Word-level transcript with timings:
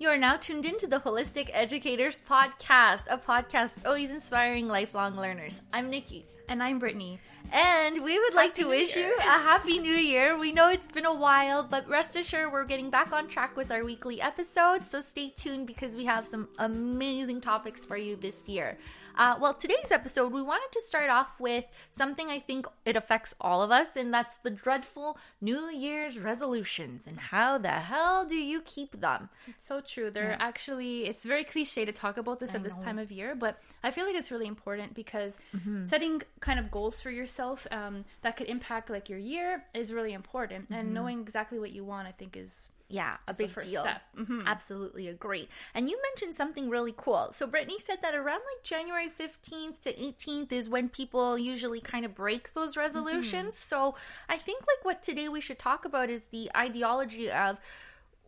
You 0.00 0.08
are 0.10 0.16
now 0.16 0.36
tuned 0.36 0.64
into 0.64 0.86
the 0.86 1.00
Holistic 1.00 1.50
Educators 1.52 2.22
Podcast, 2.22 3.08
a 3.10 3.18
podcast 3.18 3.84
always 3.84 4.12
inspiring 4.12 4.68
lifelong 4.68 5.16
learners. 5.16 5.58
I'm 5.72 5.90
Nikki. 5.90 6.24
And 6.48 6.62
I'm 6.62 6.78
Brittany. 6.78 7.18
And 7.50 8.04
we 8.04 8.16
would 8.16 8.32
like 8.32 8.50
Happy 8.50 8.62
to 8.62 8.68
wish 8.68 8.94
Year. 8.94 9.08
you 9.08 9.16
a 9.18 9.22
happy 9.22 9.80
new 9.80 9.96
year. 9.96 10.38
We 10.38 10.52
know 10.52 10.68
it's 10.68 10.88
been 10.88 11.04
a 11.04 11.12
while, 11.12 11.64
but 11.64 11.88
rest 11.88 12.14
assured 12.14 12.52
we're 12.52 12.64
getting 12.64 12.90
back 12.90 13.10
on 13.12 13.26
track 13.26 13.56
with 13.56 13.72
our 13.72 13.84
weekly 13.84 14.22
episodes. 14.22 14.88
So 14.88 15.00
stay 15.00 15.30
tuned 15.30 15.66
because 15.66 15.96
we 15.96 16.04
have 16.04 16.28
some 16.28 16.48
amazing 16.60 17.40
topics 17.40 17.84
for 17.84 17.96
you 17.96 18.14
this 18.14 18.48
year. 18.48 18.78
Uh, 19.18 19.36
well, 19.40 19.52
today's 19.52 19.90
episode, 19.90 20.32
we 20.32 20.40
wanted 20.40 20.70
to 20.70 20.80
start 20.80 21.10
off 21.10 21.40
with 21.40 21.64
something 21.90 22.28
I 22.28 22.38
think 22.38 22.66
it 22.84 22.94
affects 22.94 23.34
all 23.40 23.62
of 23.62 23.72
us, 23.72 23.96
and 23.96 24.14
that's 24.14 24.36
the 24.44 24.50
dreadful 24.50 25.18
New 25.40 25.68
Year's 25.70 26.20
resolutions. 26.20 27.04
And 27.04 27.18
how 27.18 27.58
the 27.58 27.68
hell 27.68 28.24
do 28.24 28.36
you 28.36 28.60
keep 28.60 29.00
them? 29.00 29.28
It's 29.48 29.66
so 29.66 29.80
true. 29.80 30.10
They're 30.12 30.36
actually, 30.38 31.06
it's 31.06 31.24
very 31.24 31.42
cliche 31.42 31.84
to 31.84 31.92
talk 31.92 32.16
about 32.16 32.38
this 32.38 32.54
at 32.54 32.62
this 32.62 32.76
time 32.76 32.98
of 33.00 33.10
year, 33.10 33.34
but 33.34 33.58
I 33.82 33.90
feel 33.90 34.06
like 34.06 34.14
it's 34.14 34.30
really 34.30 34.46
important 34.46 34.94
because 34.94 35.40
Mm-hmm. 35.56 35.84
setting 35.84 36.22
kind 36.40 36.60
of 36.60 36.70
goals 36.70 37.00
for 37.00 37.10
yourself 37.10 37.66
um, 37.72 38.04
that 38.22 38.36
could 38.36 38.46
impact 38.48 38.90
like 38.90 39.08
your 39.08 39.18
year 39.18 39.64
is 39.74 39.92
really 39.92 40.12
important. 40.12 40.66
And 40.70 40.94
knowing 40.94 41.20
exactly 41.20 41.58
what 41.58 41.72
you 41.72 41.84
want, 41.84 42.06
I 42.06 42.12
think, 42.12 42.36
is 42.36 42.70
Yeah, 42.88 43.18
a 43.26 43.34
big 43.34 43.54
deal. 43.60 43.86
Mhm. 44.16 44.46
Absolutely 44.46 45.08
agree. 45.08 45.48
And 45.74 45.90
you 45.90 46.00
mentioned 46.02 46.34
something 46.34 46.70
really 46.70 46.94
cool. 46.96 47.32
So 47.32 47.46
Brittany 47.46 47.78
said 47.78 48.00
that 48.00 48.14
around 48.14 48.40
like 48.40 48.62
January 48.62 49.08
15th 49.10 49.82
to 49.82 49.92
18th 50.02 50.52
is 50.52 50.68
when 50.70 50.88
people 50.88 51.36
usually 51.38 51.80
kind 51.80 52.06
of 52.06 52.14
break 52.14 52.54
those 52.54 52.76
resolutions. 52.78 53.58
So 53.58 53.94
I 54.28 54.38
think 54.38 54.60
like 54.62 54.84
what 54.84 55.02
today 55.02 55.28
we 55.28 55.40
should 55.42 55.58
talk 55.58 55.84
about 55.84 56.08
is 56.08 56.24
the 56.30 56.50
ideology 56.56 57.30
of 57.30 57.58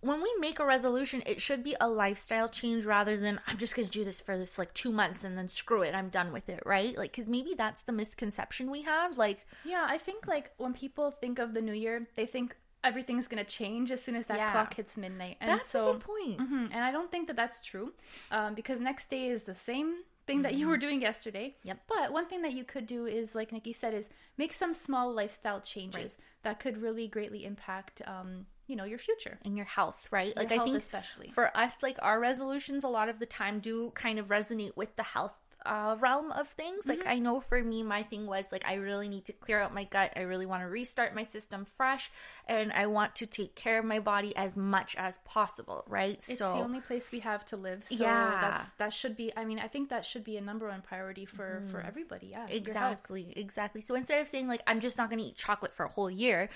when 0.03 0.23
we 0.23 0.35
make 0.39 0.59
a 0.59 0.65
resolution, 0.65 1.23
it 1.27 1.43
should 1.43 1.63
be 1.63 1.77
a 1.81 1.89
lifestyle 1.89 2.49
change 2.49 2.87
rather 2.87 3.19
than 3.19 3.39
I'm 3.47 3.59
just 3.59 3.75
going 3.77 3.87
to 3.87 3.93
do 3.93 4.05
this 4.05 4.21
for 4.21 4.37
this 4.39 4.59
like 4.59 4.73
2 4.73 4.93
months 4.93 5.25
and 5.25 5.37
then 5.37 5.49
screw 5.49 5.83
it, 5.83 5.95
I'm 5.95 6.09
done 6.09 6.33
with 6.33 6.49
it, 6.49 6.63
right? 6.65 6.97
Like 6.97 7.15
cuz 7.15 7.29
maybe 7.29 7.55
that's 7.55 7.83
the 7.83 7.93
misconception 7.93 8.71
we 8.71 8.83
have 8.83 9.19
like 9.19 9.47
Yeah, 9.65 9.87
I 9.89 9.99
think 9.99 10.27
like 10.27 10.53
when 10.59 10.73
people 10.75 11.11
think 11.11 11.39
of 11.39 11.55
the 11.55 11.61
new 11.63 11.75
year, 11.75 12.07
they 12.15 12.27
think 12.27 12.57
everything's 12.83 13.29
going 13.29 13.45
to 13.45 13.51
change 13.51 13.91
as 13.91 14.03
soon 14.03 14.17
as 14.17 14.27
that 14.27 14.39
Yeah. 14.39 14.53
clock 14.53 14.75
hits 14.75 14.97
midnight. 14.97 15.37
And 15.41 15.51
that's 15.51 15.67
so 15.67 15.91
a 15.91 15.93
good 15.95 16.03
point. 16.03 16.39
Mhm, 16.39 16.69
And 16.73 16.85
I 16.85 16.91
don't 16.91 17.11
think 17.11 17.27
that 17.27 17.37
that's 17.37 17.61
true 17.61 17.93
um, 18.31 18.55
because 18.55 18.81
next 18.81 19.11
day 19.11 19.29
is 19.29 19.43
the 19.45 19.55
same 19.55 20.05
thing 20.27 20.43
that 20.43 20.55
you 20.55 20.69
were 20.69 20.77
doing 20.77 21.01
yesterday. 21.03 21.49
Mm-hmm. 21.59 21.69
Yep. 21.69 21.79
But 21.89 22.13
one 22.13 22.27
thing 22.27 22.43
that 22.43 22.53
you 22.53 22.65
could 22.65 22.87
do 22.87 23.07
is, 23.07 23.35
like 23.35 23.51
Nikki 23.53 23.73
said, 23.73 23.95
is 23.95 24.09
make 24.39 24.53
some 24.53 24.73
small 24.75 25.13
lifestyle 25.13 25.61
changes 25.61 26.17
that 26.43 26.61
could 26.61 26.81
really 26.81 27.09
greatly 27.09 27.45
impact, 27.45 28.01
um, 28.07 28.47
you 28.67 28.77
know, 28.77 28.85
your 28.85 28.99
future. 28.99 29.39
and 29.45 29.57
your 29.57 29.67
health, 29.67 30.07
right? 30.13 30.37
like 30.37 30.53
I 30.53 30.59
think 30.63 30.77
especially. 30.77 31.29
for 31.31 31.55
us, 31.57 31.83
like 31.83 31.99
our 32.01 32.21
resolutions, 32.21 32.85
a 32.85 32.89
lot 32.89 33.09
of 33.09 33.19
the 33.19 33.27
time 33.27 33.59
do 33.59 33.91
kind 33.95 34.19
of 34.21 34.29
resonate 34.29 34.77
with 34.77 34.95
the 34.97 35.03
health 35.03 35.35
uh, 35.67 35.97
realm 36.01 36.31
of 36.33 36.49
things. 36.49 36.87
Like 36.87 37.01
Mm-hmm. 37.01 37.09
I 37.09 37.19
know 37.19 37.41
for 37.41 37.63
me, 37.63 37.83
my 37.83 38.03
thing 38.03 38.27
was 38.27 38.45
like 38.53 38.65
I 38.67 38.75
really 38.75 39.09
need 39.09 39.25
to 39.27 39.33
clear 39.33 39.61
out 39.61 39.73
my 39.75 39.85
gut. 39.85 40.13
I 40.17 40.21
really 40.23 40.47
want 40.47 40.63
to 40.63 40.69
restart 40.69 41.15
my 41.15 41.23
system 41.23 41.67
fresh, 41.77 42.11
and 42.47 42.73
I 42.73 42.87
want 42.87 43.17
to 43.17 43.27
take 43.27 43.55
care 43.55 43.79
of 43.79 43.85
my 43.85 43.99
body 44.01 44.35
as 44.37 44.57
much 44.57 44.97
as 44.97 45.19
possible, 45.25 45.85
right? 45.89 46.19
It's 46.29 46.39
the 46.39 46.47
only 46.47 46.81
place 46.81 47.11
we 47.13 47.21
have 47.21 47.45
to 47.47 47.57
live. 47.57 47.85
So 47.87 47.95
Yeah. 48.05 48.39
that's 48.41 48.73
that 48.75 48.93
should 48.93 49.17
be 49.17 49.33
I 49.37 49.45
mean, 49.45 49.59
I 49.59 49.69
think 49.69 49.91
that 49.91 50.05
should 50.05 50.25
be 50.25 50.37
a 50.37 50.41
number 50.41 50.69
one 50.69 50.83
priority 50.83 51.25
for 51.27 51.63
for 51.71 51.81
everybody. 51.81 52.29
Yeah. 52.29 52.47
exactly, 52.49 53.33
exactly. 53.37 53.81
So 53.81 53.95
instead 53.95 54.21
of 54.23 54.29
saying 54.29 54.49
like 54.49 54.63
I'm 54.67 54.81
just 54.81 54.99
not 54.99 55.11
going 55.11 55.19
to 55.23 55.25
eat 55.29 55.37
chocolate 55.37 55.73
for 55.73 55.85
a 55.85 55.89
whole 55.89 56.11
year, 56.11 56.49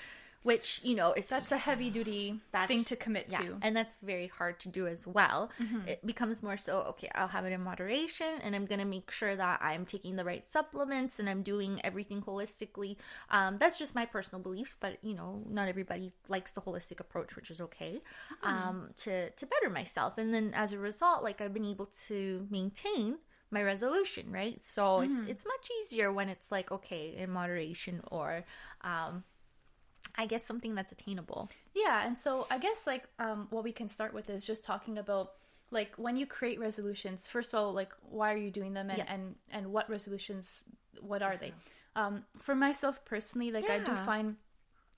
which 0.45 0.67
you 0.83 0.95
know 0.95 1.09
it's 1.19 1.29
That's 1.35 1.51
a 1.51 1.57
heavy 1.57 1.89
duty 1.89 2.39
thing 2.67 2.83
to 2.85 2.95
commit 2.95 3.25
yeah, 3.29 3.39
to. 3.39 3.57
and 3.65 3.75
that's 3.75 3.95
very 4.03 4.27
hard 4.27 4.55
to 4.63 4.69
do 4.69 4.83
as 4.95 5.01
well. 5.17 5.49
Mm-hmm. 5.59 5.87
It 5.91 6.05
becomes 6.05 6.43
more 6.47 6.55
so, 6.67 6.73
okay, 6.91 7.09
I'll 7.15 7.33
have 7.37 7.45
it 7.45 7.51
in 7.57 7.61
moderation 7.71 8.31
and 8.43 8.55
I'm 8.55 8.67
going 8.71 8.79
to 8.85 8.85
make 8.97 9.09
sure 9.19 9.35
that 9.35 9.57
I'm 9.69 9.85
taking 9.85 10.15
the 10.19 10.23
right 10.31 10.45
supplements 10.47 11.19
and 11.19 11.27
I'm 11.31 11.41
doing 11.41 11.81
everything 11.83 12.21
holistically. 12.21 12.97
Um, 13.37 13.57
that's 13.61 13.77
just 13.79 13.95
my 13.95 14.05
personal 14.05 14.39
beliefs, 14.47 14.75
but 14.79 14.93
you 15.01 15.15
know, 15.15 15.41
not 15.49 15.67
everybody 15.67 16.11
likes 16.35 16.51
the 16.51 16.61
holistic 16.61 16.99
approach, 16.99 17.35
which 17.35 17.49
is 17.49 17.59
okay. 17.67 17.93
Mm-hmm. 18.43 18.47
Um, 18.69 18.89
to 19.03 19.13
to 19.31 19.45
better 19.53 19.69
myself, 19.69 20.11
and 20.21 20.29
then 20.33 20.51
as 20.53 20.73
a 20.73 20.77
result, 20.77 21.23
like 21.23 21.41
I've 21.41 21.53
been 21.59 21.65
able 21.75 21.89
to 22.07 22.47
maintain 22.51 23.17
my 23.51 23.63
resolution, 23.63 24.25
right? 24.31 24.63
So 24.63 24.83
Mm-hmm. 24.83 25.21
it's 25.23 25.31
it's 25.31 25.45
much 25.45 25.65
easier 25.81 26.07
when 26.17 26.29
it's 26.29 26.51
like 26.51 26.71
okay 26.77 27.15
in 27.17 27.29
moderation 27.31 28.01
or 28.11 28.43
um, 28.81 29.23
I 30.17 30.25
guess 30.25 30.45
something 30.45 30.75
that's 30.75 30.91
attainable. 30.91 31.49
Yeah, 31.73 32.05
and 32.05 32.17
so 32.17 32.47
I 32.49 32.57
guess 32.57 32.87
like 32.87 33.03
um, 33.19 33.47
what 33.49 33.63
we 33.63 33.71
can 33.71 33.89
start 33.89 34.13
with 34.13 34.29
is 34.29 34.45
just 34.45 34.63
talking 34.63 34.97
about 34.97 35.33
like 35.71 35.93
when 35.97 36.15
you 36.17 36.25
create 36.25 36.59
resolutions. 36.59 37.27
First 37.27 37.53
of 37.53 37.59
all, 37.59 37.73
like 37.73 37.91
why 38.01 38.33
are 38.33 38.37
you 38.37 38.51
doing 38.51 38.73
them, 38.73 38.89
and 38.89 38.99
Yeah. 38.99 39.13
and, 39.13 39.35
and 39.51 39.71
what 39.73 39.89
resolutions? 39.89 40.63
What 41.01 41.21
are 41.21 41.37
they? 41.37 41.53
Um, 41.95 42.23
for 42.39 42.55
myself 42.55 43.03
personally, 43.05 43.51
like 43.51 43.69
I 43.69 43.79
do 43.79 43.93
find 44.05 44.37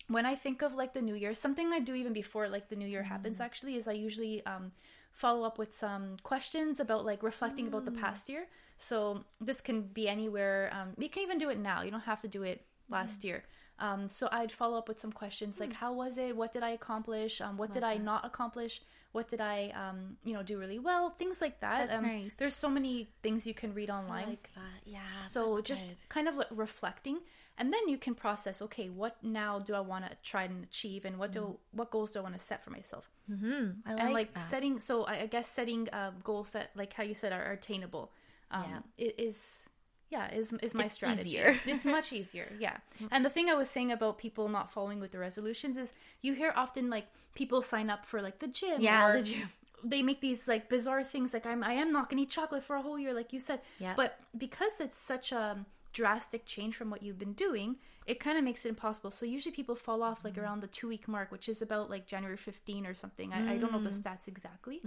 when 0.08 0.26
I 0.26 0.36
think 0.36 0.62
of 0.62 0.74
like 0.76 0.94
the 0.94 1.02
new 1.02 1.16
year, 1.16 1.34
something 1.34 1.74
I 1.74 1.80
do 1.80 1.94
even 1.96 2.14
before 2.14 2.48
like 2.48 2.70
the 2.70 2.76
new 2.76 2.88
year 2.88 3.04
Mm. 3.04 3.08
happens 3.08 3.40
actually 3.42 3.76
is 3.76 3.88
I 3.88 3.94
usually 3.94 4.46
um, 4.46 4.72
follow 5.12 5.44
up 5.44 5.58
with 5.58 5.76
some 5.76 6.18
questions 6.24 6.80
about 6.80 7.06
like 7.06 7.24
reflecting 7.24 7.68
about 7.68 7.86
the 7.86 7.92
Mm. 7.92 8.00
past 8.02 8.30
year. 8.30 8.48
So 8.78 9.26
this 9.42 9.60
can 9.62 9.82
be 9.82 10.08
anywhere. 10.08 10.72
Um, 10.72 10.94
you 10.98 11.10
can 11.10 11.24
even 11.24 11.40
do 11.40 11.50
it 11.50 11.58
now. 11.58 11.82
You 11.82 11.92
don't 11.92 12.02
have 12.02 12.22
to 12.22 12.28
do 12.28 12.44
it 12.44 12.66
last 12.90 13.24
year. 13.24 13.44
Um, 13.80 14.10
so 14.10 14.28
I'd 14.32 14.52
follow 14.52 14.78
up 14.78 14.88
with 14.88 15.00
some 15.00 15.12
questions 15.12 15.58
Hmm. 15.58 15.64
like, 15.66 15.74
how 15.74 15.94
was 15.94 16.18
it? 16.18 16.36
What 16.36 16.52
did 16.52 16.64
I 16.64 16.72
accomplish? 16.72 17.42
Um, 17.42 17.58
what 17.58 17.72
did 17.74 17.84
I 17.84 17.98
not 17.98 18.26
accomplish? 18.26 18.82
What 19.12 19.28
did 19.30 19.40
I, 19.42 19.70
um, 19.70 20.18
you 20.24 20.34
know, 20.34 20.44
do 20.44 20.58
really 20.60 20.80
well? 20.80 21.12
Things 21.12 21.42
like 21.42 21.60
that. 21.62 21.88
That's 21.88 22.00
um, 22.00 22.06
nice. 22.06 22.34
There's 22.36 22.56
so 22.56 22.70
many 22.70 23.08
things 23.24 23.46
you 23.48 23.54
can 23.54 23.74
read 23.74 23.90
online. 23.90 24.28
like 24.30 24.50
that. 24.56 24.82
Yeah. 24.86 25.22
So 25.22 25.62
just 25.62 25.88
good. 25.90 25.98
kind 26.10 26.28
of 26.28 26.36
like 26.36 26.48
reflecting, 26.52 27.20
and 27.58 27.72
then 27.74 27.88
you 27.88 27.98
can 27.98 28.14
process. 28.16 28.62
Okay, 28.62 28.90
what 28.90 29.16
now 29.24 29.60
do 29.60 29.74
I 29.76 29.80
want 29.80 30.06
to 30.06 30.16
try 30.24 30.44
and 30.44 30.64
achieve, 30.64 31.06
and 31.06 31.18
what 31.18 31.32
do 31.32 31.58
what 31.72 31.90
goals 31.90 32.12
do 32.12 32.20
I 32.20 32.24
want 32.24 32.36
to 32.36 32.40
set 32.42 32.64
for 32.64 32.70
myself? 32.72 33.10
Mhm. 33.32 33.78
I 33.86 33.94
like, 33.94 34.04
and 34.04 34.14
like 34.14 34.34
that. 34.34 34.40
setting. 34.42 34.80
So 34.80 35.04
I, 35.06 35.22
I 35.22 35.26
guess 35.28 35.48
setting 35.48 35.88
uh, 35.92 36.12
goals 36.24 36.52
that, 36.52 36.72
like 36.76 36.94
how 36.94 37.04
you 37.04 37.14
said, 37.16 37.32
are, 37.32 37.44
are 37.44 37.54
attainable. 37.54 38.12
Um, 38.52 38.66
Yeah. 38.70 39.06
it 39.08 39.16
is. 39.20 39.70
Yeah, 40.10 40.34
is 40.34 40.54
is 40.62 40.74
my 40.74 40.86
It's 40.86 40.94
strategy. 40.94 41.30
easier. 41.30 41.60
it's 41.66 41.86
much 41.86 42.14
easier. 42.14 42.52
Yeah, 42.60 42.78
mm-hmm. 42.96 43.08
and 43.12 43.26
the 43.26 43.30
thing 43.30 43.50
I 43.50 43.56
was 43.56 43.70
saying 43.70 43.92
about 43.92 44.18
people 44.18 44.48
not 44.48 44.72
following 44.72 45.00
with 45.00 45.12
the 45.12 45.20
resolutions 45.20 45.78
is 45.78 45.94
you 46.22 46.34
hear 46.34 46.54
often 46.56 46.90
like 46.90 47.08
people 47.36 47.62
sign 47.62 47.90
up 47.90 48.06
for 48.06 48.22
like 48.22 48.40
the 48.40 48.48
gym. 48.48 48.80
Yeah, 48.80 49.12
the 49.12 49.24
gym. 49.24 49.50
They 49.84 50.02
make 50.02 50.22
these 50.22 50.48
like 50.48 50.70
bizarre 50.70 51.04
things 51.04 51.34
like 51.34 51.46
I'm 51.46 51.64
I 51.64 51.74
am 51.74 51.92
not 51.92 52.10
gonna 52.10 52.24
eat 52.24 52.30
chocolate 52.30 52.64
for 52.64 52.76
a 52.78 52.82
whole 52.82 52.98
year, 52.98 53.14
like 53.14 53.34
you 53.34 53.40
said. 53.40 53.62
Yeah. 53.80 53.94
But 53.96 54.20
because 54.38 54.80
it's 54.80 54.98
such 54.98 55.32
a 55.32 55.66
drastic 55.98 56.42
change 56.46 56.74
from 56.80 56.90
what 56.92 57.02
you've 57.04 57.20
been 57.26 57.34
doing, 57.48 57.70
it 58.12 58.18
kind 58.26 58.38
of 58.38 58.44
makes 58.50 58.66
it 58.66 58.70
impossible. 58.76 59.12
So 59.12 59.26
usually 59.26 59.56
people 59.60 59.76
fall 59.76 60.02
off 60.08 60.18
Mm-hmm. 60.20 60.28
like 60.28 60.38
around 60.44 60.60
the 60.62 60.72
two 60.78 60.88
week 60.94 61.06
mark, 61.16 61.28
which 61.36 61.48
is 61.54 61.62
about 61.68 61.90
like 61.90 62.06
January 62.14 62.38
15 62.38 62.86
or 62.90 62.94
something. 63.04 63.34
I, 63.38 63.40
I 63.54 63.58
don't 63.62 63.72
know 63.76 63.84
the 63.90 63.96
stats 64.02 64.28
exactly, 64.34 64.78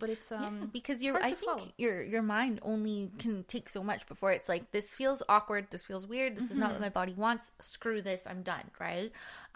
but 0.00 0.08
it's 0.14 0.30
um 0.32 0.40
Mm. 0.40 0.60
Yeah, 0.60 0.66
because 0.78 0.98
your 1.06 1.16
I 1.30 1.32
think 1.40 1.52
follow. 1.52 1.68
your 1.84 1.96
your 2.14 2.22
mind 2.36 2.56
only 2.72 2.98
can 3.22 3.34
take 3.54 3.66
so 3.76 3.82
much 3.90 4.02
before 4.12 4.32
it's 4.36 4.48
like 4.54 4.64
this 4.76 4.88
feels 5.00 5.18
awkward, 5.28 5.64
this 5.74 5.84
feels 5.90 6.04
weird, 6.12 6.30
this 6.38 6.50
is 6.52 6.56
not 6.62 6.68
Mm-hmm. 6.70 6.72
what 6.80 6.80
my 6.88 6.92
body 7.00 7.14
wants. 7.26 7.44
Screw 7.74 8.00
this, 8.10 8.26
I'm 8.30 8.42
done, 8.54 8.66
right? 8.86 9.10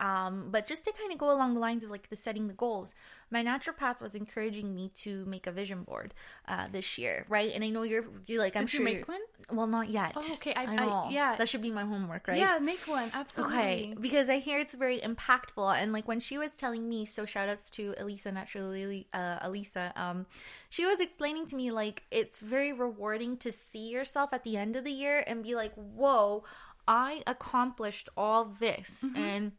Um, 0.09 0.35
but 0.55 0.63
just 0.73 0.83
to 0.85 0.93
kind 1.01 1.13
of 1.15 1.19
go 1.25 1.31
along 1.37 1.51
the 1.55 1.61
lines 1.69 1.83
of 1.85 1.91
like 1.97 2.07
the 2.13 2.17
setting 2.27 2.47
the 2.53 2.59
goals, 2.67 2.95
my 3.34 3.43
naturopath 3.43 4.00
was 4.00 4.15
encouraging 4.15 4.69
me 4.78 4.84
to 4.95 5.25
make 5.27 5.47
a 5.49 5.53
vision 5.53 5.83
board 5.83 6.15
uh, 6.47 6.69
this 6.71 6.99
year, 6.99 7.27
right? 7.28 7.50
And 7.55 7.65
I 7.65 7.69
know 7.75 7.83
you're 7.83 8.05
you're 8.28 8.39
like 8.47 8.55
I'm 8.56 8.62
Did 8.67 8.75
you 8.75 8.78
sure 8.78 8.84
make 8.84 9.09
one? 9.09 9.25
Well, 9.50 9.67
not 9.67 9.91
yet. 9.91 10.12
Oh, 10.17 10.33
okay, 10.34 10.55
I- 10.55 10.67
I- 10.67 10.77
know. 10.77 11.09
yeah. 11.11 11.34
that 11.37 11.49
should 11.49 11.61
be 11.69 11.73
my 11.81 11.84
homework, 11.93 12.28
right? 12.28 12.39
yeah, 12.39 12.59
make 12.61 12.83
one 12.87 13.11
absolutely. 13.12 13.56
Okay, 13.56 13.94
because 14.00 14.28
I 14.28 14.39
hear 14.39 14.59
it's 14.65 14.75
very 14.75 14.99
impactful, 15.00 15.69
and 15.81 15.93
like 15.93 16.06
when 16.06 16.21
she 16.21 16.39
was 16.39 16.53
telling 16.62 16.89
me, 16.89 17.05
so 17.05 17.27
shout 17.27 17.49
outs 17.49 17.69
to 17.71 17.94
Elisa, 17.99 18.31
naturally, 18.33 19.06
uh, 19.12 19.39
Elisa. 19.43 19.93
Um, 19.97 20.27
she 20.71 20.87
was 20.87 21.00
explaining 21.00 21.47
to 21.47 21.56
me 21.56 21.73
like 21.82 22.05
it's 22.12 22.38
very 22.38 22.73
rewarding 22.73 23.37
to 23.38 23.50
see 23.50 23.88
yourself 23.97 24.29
at 24.32 24.44
the 24.44 24.56
end 24.56 24.76
of 24.76 24.85
the 24.85 24.93
year 25.05 25.25
and 25.26 25.43
be 25.43 25.55
like, 25.62 25.75
"Whoa, 25.75 26.44
I 26.87 27.23
accomplished 27.26 28.09
all 28.17 28.44
this," 28.44 29.05
and 29.17 29.53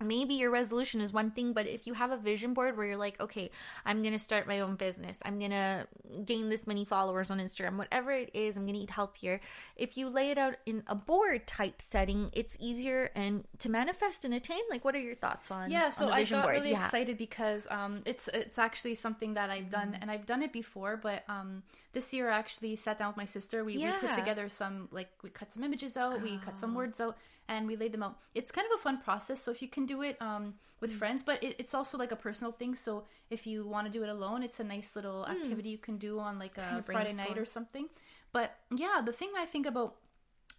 maybe 0.00 0.34
your 0.34 0.50
resolution 0.50 1.00
is 1.00 1.12
one 1.12 1.30
thing, 1.30 1.52
but 1.52 1.66
if 1.66 1.86
you 1.86 1.94
have 1.94 2.10
a 2.10 2.16
vision 2.16 2.54
board 2.54 2.76
where 2.76 2.86
you're 2.86 2.96
like, 2.96 3.20
okay, 3.20 3.50
I'm 3.84 4.02
going 4.02 4.12
to 4.14 4.18
start 4.18 4.46
my 4.46 4.60
own 4.60 4.76
business, 4.76 5.18
I'm 5.24 5.38
going 5.38 5.50
to 5.50 5.86
gain 6.24 6.48
this 6.48 6.66
many 6.66 6.84
followers 6.84 7.30
on 7.30 7.38
Instagram, 7.38 7.76
whatever 7.76 8.12
it 8.12 8.30
is, 8.34 8.56
I'm 8.56 8.62
going 8.64 8.74
to 8.74 8.80
eat 8.80 8.90
healthier. 8.90 9.40
If 9.76 9.96
you 9.96 10.08
lay 10.08 10.30
it 10.30 10.38
out 10.38 10.54
in 10.66 10.82
a 10.86 10.94
board 10.94 11.46
type 11.46 11.82
setting, 11.82 12.30
it's 12.32 12.56
easier 12.60 13.10
and 13.14 13.44
to 13.58 13.68
manifest 13.70 14.24
and 14.24 14.34
attain. 14.34 14.60
Like, 14.70 14.84
what 14.84 14.94
are 14.94 15.00
your 15.00 15.14
thoughts 15.16 15.50
on, 15.50 15.70
yeah 15.70 15.88
so 15.90 16.06
on 16.06 16.12
i 16.12 16.24
got 16.24 16.44
board? 16.44 16.56
really 16.56 16.70
yeah. 16.70 16.84
excited 16.84 17.16
because 17.18 17.66
um 17.70 18.02
it's 18.06 18.28
it's 18.28 18.58
actually 18.58 18.94
something 18.94 19.34
that 19.34 19.50
i've 19.50 19.68
done 19.70 19.88
Mm-hmm. 19.92 20.02
and 20.02 20.10
i've 20.10 20.26
done 20.26 20.42
it 20.42 20.52
before 20.52 20.96
but 20.96 21.24
um 21.28 21.62
this 21.92 22.12
year 22.12 22.30
i 22.30 22.38
actually 22.38 22.76
sat 22.76 22.98
down 22.98 23.08
with 23.08 23.16
my 23.16 23.24
sister 23.24 23.64
we, 23.64 23.78
we 23.78 23.90
put 24.00 24.12
together 24.12 24.48
some 24.48 24.88
like 24.92 25.08
we 25.22 25.30
cut 25.30 25.52
some 25.52 25.62
images 25.64 25.96
out 25.96 26.20
we 26.20 26.38
cut 26.38 26.58
some 26.58 26.72
Oh. 26.74 26.78
words 26.78 27.00
out 27.00 27.16
and 27.48 27.66
we 27.66 27.76
laid 27.76 27.92
them 27.92 28.02
out. 28.02 28.18
It's 28.34 28.50
kind 28.52 28.66
of 28.70 28.78
a 28.78 28.82
fun 28.82 28.98
process. 28.98 29.40
So 29.42 29.50
if 29.50 29.60
you 29.62 29.68
can 29.68 29.86
do 29.86 30.02
it 30.02 30.20
um, 30.20 30.54
with 30.80 30.92
Mm. 30.92 30.98
friends, 30.98 31.22
but 31.22 31.42
it, 31.42 31.56
it's 31.58 31.74
also 31.74 31.96
like 31.98 32.12
a 32.12 32.16
personal 32.16 32.52
thing. 32.52 32.74
So 32.74 33.04
if 33.30 33.46
you 33.46 33.66
want 33.66 33.86
to 33.86 33.92
do 33.92 34.02
it 34.04 34.08
alone, 34.10 34.42
it's 34.42 34.60
a 34.60 34.64
nice 34.64 34.94
little 34.96 35.26
activity 35.26 35.70
you 35.70 35.78
can 35.78 35.96
do 35.98 36.18
on 36.20 36.38
like 36.38 36.56
a 36.58 36.68
Kinda 36.68 36.82
Friday 36.82 37.12
night 37.14 37.36
Mm. 37.36 37.42
or 37.42 37.46
something. 37.46 37.88
But 38.32 38.56
yeah, 38.70 39.00
the 39.04 39.12
thing 39.12 39.30
I 39.36 39.46
think 39.46 39.66
about 39.66 39.96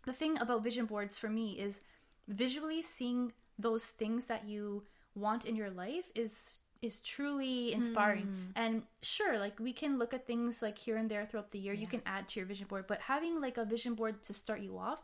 the 0.05 0.13
thing 0.13 0.37
about 0.39 0.63
vision 0.63 0.85
boards 0.85 1.17
for 1.17 1.29
me 1.29 1.59
is 1.59 1.81
visually 2.27 2.81
seeing 2.81 3.33
those 3.57 3.85
things 3.89 4.25
that 4.27 4.45
you 4.47 4.83
want 5.15 5.45
in 5.45 5.55
your 5.55 5.69
life 5.69 6.09
is 6.15 6.59
is 6.81 7.01
truly 7.01 7.73
inspiring 7.73 8.27
Hmm. 8.27 8.51
and 8.55 8.83
sure 9.01 9.37
like 9.37 9.59
we 9.59 9.73
can 9.73 9.99
look 9.99 10.13
at 10.13 10.25
things 10.25 10.61
like 10.61 10.77
here 10.77 10.95
and 10.95 11.11
there 11.11 11.25
throughout 11.25 11.51
the 11.51 11.59
year 11.59 11.73
you 11.73 11.85
can 11.87 12.01
add 12.05 12.29
to 12.29 12.39
your 12.39 12.47
vision 12.47 12.67
board 12.67 12.85
but 12.87 13.01
having 13.01 13.41
like 13.41 13.57
a 13.57 13.65
vision 13.65 13.95
board 13.95 14.23
to 14.23 14.33
start 14.33 14.61
you 14.61 14.77
off 14.77 15.03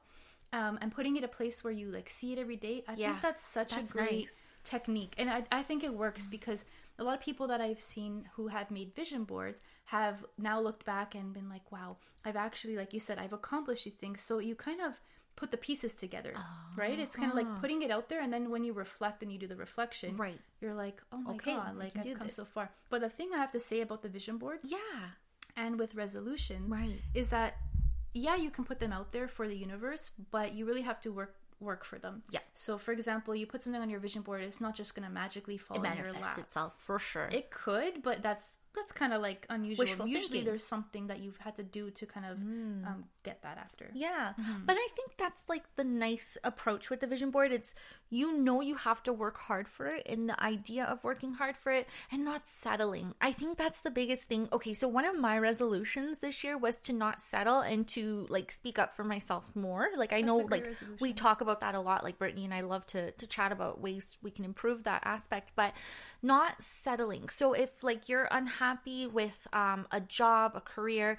um, 0.57 0.73
and 0.81 0.89
putting 0.97 1.15
it 1.19 1.23
a 1.23 1.33
place 1.39 1.57
where 1.63 1.73
you 1.81 1.87
like 1.97 2.09
see 2.09 2.29
it 2.33 2.39
every 2.45 2.59
day 2.67 2.77
i 2.87 2.93
Yeah, 2.95 3.09
think 3.09 3.21
that's 3.27 3.43
such 3.57 3.71
that's 3.75 3.89
a 3.89 3.93
great 3.97 4.25
nice. 4.27 4.35
technique 4.73 5.13
and 5.21 5.29
I, 5.37 5.39
I 5.59 5.61
think 5.67 5.79
it 5.83 5.93
works 6.05 6.25
because 6.37 6.65
a 7.01 7.03
lot 7.07 7.15
of 7.17 7.21
people 7.29 7.47
that 7.51 7.61
i've 7.67 7.83
seen 7.93 8.13
who 8.35 8.47
have 8.55 8.67
made 8.77 8.89
vision 9.01 9.23
boards 9.31 9.59
have 9.95 10.17
now 10.49 10.57
looked 10.67 10.85
back 10.85 11.09
and 11.17 11.33
been 11.37 11.49
like 11.55 11.67
wow 11.75 11.91
i've 12.25 12.39
actually 12.47 12.75
like 12.81 12.91
you 12.93 12.99
said 13.07 13.17
i've 13.19 13.33
accomplished 13.41 13.85
these 13.85 13.93
things 14.03 14.19
so 14.27 14.33
you 14.49 14.55
kind 14.55 14.81
of 14.87 14.93
put 15.41 15.51
the 15.51 15.57
pieces 15.69 15.93
together 15.95 16.33
right 16.77 16.97
it's 17.03 17.15
kind 17.21 17.31
of 17.31 17.35
like 17.41 17.51
putting 17.61 17.81
it 17.81 17.91
out 17.91 18.07
there 18.09 18.21
and 18.23 18.31
then 18.33 18.49
when 18.53 18.63
you 18.67 18.73
reflect 18.85 19.21
and 19.23 19.29
you 19.33 19.37
do 19.43 19.47
the 19.53 19.55
reflection 19.67 20.11
Right. 20.25 20.39
you're 20.61 20.73
like 20.85 21.01
oh 21.11 21.17
my 21.17 21.33
Okay, 21.33 21.53
god 21.53 21.77
like 21.77 21.93
i've 21.99 22.17
come 22.19 22.27
this. 22.27 22.35
so 22.41 22.45
far 22.45 22.65
but 22.91 23.01
the 23.01 23.09
thing 23.17 23.29
i 23.35 23.37
have 23.37 23.51
to 23.51 23.59
say 23.59 23.81
about 23.81 24.01
the 24.01 24.09
vision 24.17 24.37
boards 24.37 24.71
Yeah. 24.71 25.01
and 25.63 25.77
with 25.81 25.91
resolutions 25.95 26.71
Right. 26.71 27.01
is 27.13 27.27
that 27.29 27.51
yeah 28.15 28.35
you 28.35 28.49
can 28.49 28.63
put 28.63 28.79
them 28.79 28.91
out 28.91 29.11
there 29.11 29.27
for 29.27 29.47
the 29.47 29.55
universe 29.55 30.11
but 30.31 30.53
you 30.55 30.65
really 30.65 30.81
have 30.81 30.99
to 31.01 31.11
work 31.11 31.35
work 31.59 31.85
for 31.85 31.97
them 31.99 32.21
Yeah. 32.31 32.39
so 32.53 32.77
for 32.77 32.91
example 32.91 33.35
you 33.35 33.45
put 33.45 33.63
something 33.63 33.81
on 33.81 33.89
your 33.89 33.99
vision 33.99 34.21
board 34.23 34.41
it's 34.41 34.59
not 34.59 34.75
just 34.75 34.95
going 34.95 35.07
to 35.07 35.13
magically 35.13 35.57
fall 35.57 35.81
It 35.83 35.87
in 35.89 35.97
your 35.97 36.11
lap 36.13 36.37
itself 36.37 36.73
for 36.77 36.97
sure. 36.99 37.29
it 37.31 37.49
could 37.51 38.01
but 38.03 38.21
that's 38.23 38.57
that's 38.75 38.91
kind 38.91 39.13
of 39.13 39.21
like 39.21 39.45
unusual 39.49 39.85
Wishful 39.85 40.07
usually 40.07 40.27
thinking. 40.27 40.45
there's 40.45 40.63
something 40.63 41.07
that 41.07 41.19
you've 41.19 41.37
had 41.37 41.55
to 41.55 41.63
do 41.63 41.89
to 41.91 42.05
kind 42.05 42.25
of 42.25 42.37
um, 42.37 43.05
get 43.23 43.41
that 43.43 43.57
after 43.57 43.89
Yeah. 43.93 44.33
Mm-hmm. 44.39 44.65
But 44.65 44.75
I 44.77 44.87
think 44.95 45.13
that's 45.17 45.43
like 45.47 45.63
the 45.75 45.83
nice 45.83 46.37
approach 46.43 46.89
with 46.89 46.99
the 46.99 47.07
vision 47.07 47.31
board. 47.31 47.51
It's 47.51 47.73
you 48.09 48.37
know 48.37 48.61
you 48.61 48.75
have 48.75 49.01
to 49.03 49.13
work 49.13 49.37
hard 49.37 49.67
for 49.67 49.87
it 49.87 50.03
and 50.05 50.29
the 50.29 50.41
idea 50.43 50.83
of 50.85 51.03
working 51.03 51.33
hard 51.33 51.55
for 51.57 51.71
it 51.71 51.87
and 52.11 52.25
not 52.25 52.47
settling. 52.47 53.13
I 53.21 53.31
think 53.31 53.57
that's 53.57 53.81
the 53.81 53.91
biggest 53.91 54.23
thing. 54.23 54.49
Okay, 54.51 54.73
so 54.73 54.87
one 54.87 55.05
of 55.05 55.17
my 55.17 55.39
resolutions 55.39 56.19
this 56.19 56.43
year 56.43 56.57
was 56.57 56.77
to 56.81 56.93
not 56.93 57.19
settle 57.21 57.61
and 57.61 57.87
to 57.89 58.27
like 58.29 58.51
speak 58.51 58.77
up 58.77 58.95
for 58.95 59.03
myself 59.03 59.43
more. 59.55 59.87
Like 59.95 60.13
I 60.13 60.21
know 60.21 60.37
like 60.37 60.65
resolution. 60.65 60.97
we 60.99 61.13
talk 61.13 61.41
about 61.41 61.61
that 61.61 61.75
a 61.75 61.79
lot 61.79 62.03
like 62.03 62.19
Brittany 62.19 62.45
and 62.45 62.53
I 62.53 62.61
love 62.61 62.85
to 62.87 63.11
to 63.11 63.27
chat 63.27 63.51
about 63.51 63.81
ways 63.81 64.17
we 64.21 64.31
can 64.31 64.45
improve 64.45 64.83
that 64.83 65.01
aspect, 65.05 65.51
but 65.55 65.73
not 66.21 66.61
settling. 66.61 67.29
So 67.29 67.53
if 67.53 67.83
like 67.83 68.09
you're 68.09 68.27
unhappy 68.31 68.64
with 69.11 69.47
um 69.53 69.87
a 69.91 69.99
job, 70.01 70.53
a 70.55 70.61
career, 70.61 71.17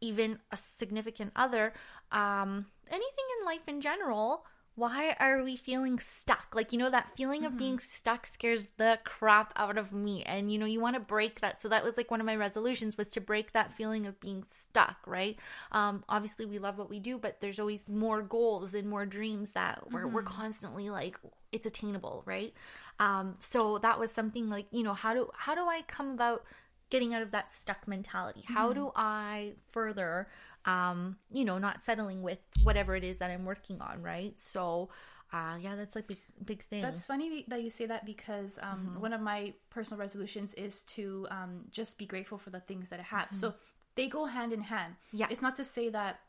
even 0.00 0.38
a 0.50 0.56
significant 0.56 1.32
other, 1.36 1.72
um, 2.12 2.66
anything 2.88 3.24
in 3.40 3.46
life 3.46 3.66
in 3.66 3.80
general, 3.80 4.44
why 4.76 5.16
are 5.18 5.42
we 5.42 5.56
feeling 5.56 5.98
stuck? 5.98 6.48
Like, 6.54 6.70
you 6.70 6.78
know, 6.78 6.90
that 6.90 7.16
feeling 7.16 7.46
of 7.46 7.56
being 7.56 7.78
stuck 7.78 8.26
scares 8.26 8.68
the 8.76 8.98
crap 9.04 9.54
out 9.56 9.78
of 9.78 9.90
me. 9.90 10.22
And, 10.24 10.52
you 10.52 10.58
know, 10.58 10.66
you 10.66 10.80
want 10.80 10.96
to 10.96 11.00
break 11.00 11.40
that. 11.40 11.62
So 11.62 11.70
that 11.70 11.82
was 11.82 11.96
like 11.96 12.10
one 12.10 12.20
of 12.20 12.26
my 12.26 12.36
resolutions 12.36 12.98
was 12.98 13.08
to 13.08 13.20
break 13.22 13.54
that 13.54 13.72
feeling 13.72 14.06
of 14.06 14.20
being 14.20 14.44
stuck, 14.44 14.98
right? 15.06 15.38
Um, 15.72 16.04
obviously 16.10 16.44
we 16.44 16.58
love 16.58 16.76
what 16.76 16.90
we 16.90 17.00
do, 17.00 17.16
but 17.16 17.40
there's 17.40 17.58
always 17.58 17.88
more 17.88 18.20
goals 18.20 18.74
and 18.74 18.86
more 18.86 19.06
dreams 19.06 19.52
that 19.52 19.90
we're, 19.90 20.06
we're 20.06 20.22
constantly 20.22 20.90
like, 20.90 21.16
it's 21.52 21.64
attainable, 21.64 22.22
right? 22.26 22.52
Um, 23.00 23.36
so 23.40 23.78
that 23.78 23.98
was 23.98 24.12
something 24.12 24.50
like, 24.50 24.66
you 24.72 24.82
know, 24.82 24.94
how 24.94 25.14
do, 25.14 25.30
how 25.34 25.54
do 25.54 25.62
I 25.62 25.84
come 25.88 26.10
about 26.10 26.44
getting 26.90 27.14
out 27.14 27.22
of 27.22 27.30
that 27.32 27.52
stuck 27.52 27.86
mentality 27.88 28.42
how 28.46 28.72
do 28.72 28.92
i 28.96 29.52
further 29.70 30.28
um 30.64 31.16
you 31.30 31.44
know 31.44 31.58
not 31.58 31.82
settling 31.82 32.22
with 32.22 32.38
whatever 32.62 32.94
it 32.96 33.04
is 33.04 33.18
that 33.18 33.30
i'm 33.30 33.44
working 33.44 33.80
on 33.80 34.02
right 34.02 34.34
so 34.38 34.88
uh 35.32 35.56
yeah 35.60 35.74
that's 35.76 35.94
like 35.96 36.06
big 36.06 36.18
big 36.44 36.62
thing 36.64 36.82
That's 36.82 37.04
funny 37.06 37.44
that 37.48 37.62
you 37.62 37.70
say 37.70 37.86
that 37.86 38.04
because 38.06 38.58
um, 38.62 38.86
Mm-hmm. 38.86 39.00
one 39.00 39.12
of 39.12 39.20
my 39.20 39.52
personal 39.70 39.98
resolutions 40.00 40.54
is 40.54 40.82
to 40.82 41.26
um, 41.30 41.64
just 41.70 41.98
be 41.98 42.06
grateful 42.06 42.38
for 42.38 42.50
the 42.50 42.60
things 42.60 42.90
that 42.90 43.00
I 43.00 43.04
have. 43.04 43.28
Mm-hmm. 43.28 43.36
So 43.40 43.54
they 43.96 44.08
go 44.08 44.26
hand 44.26 44.52
in 44.52 44.60
hand. 44.60 44.94
Yeah. 45.12 45.26
It's 45.30 45.40
not 45.42 45.56
to 45.56 45.64
say 45.64 45.88
that, 45.88 46.20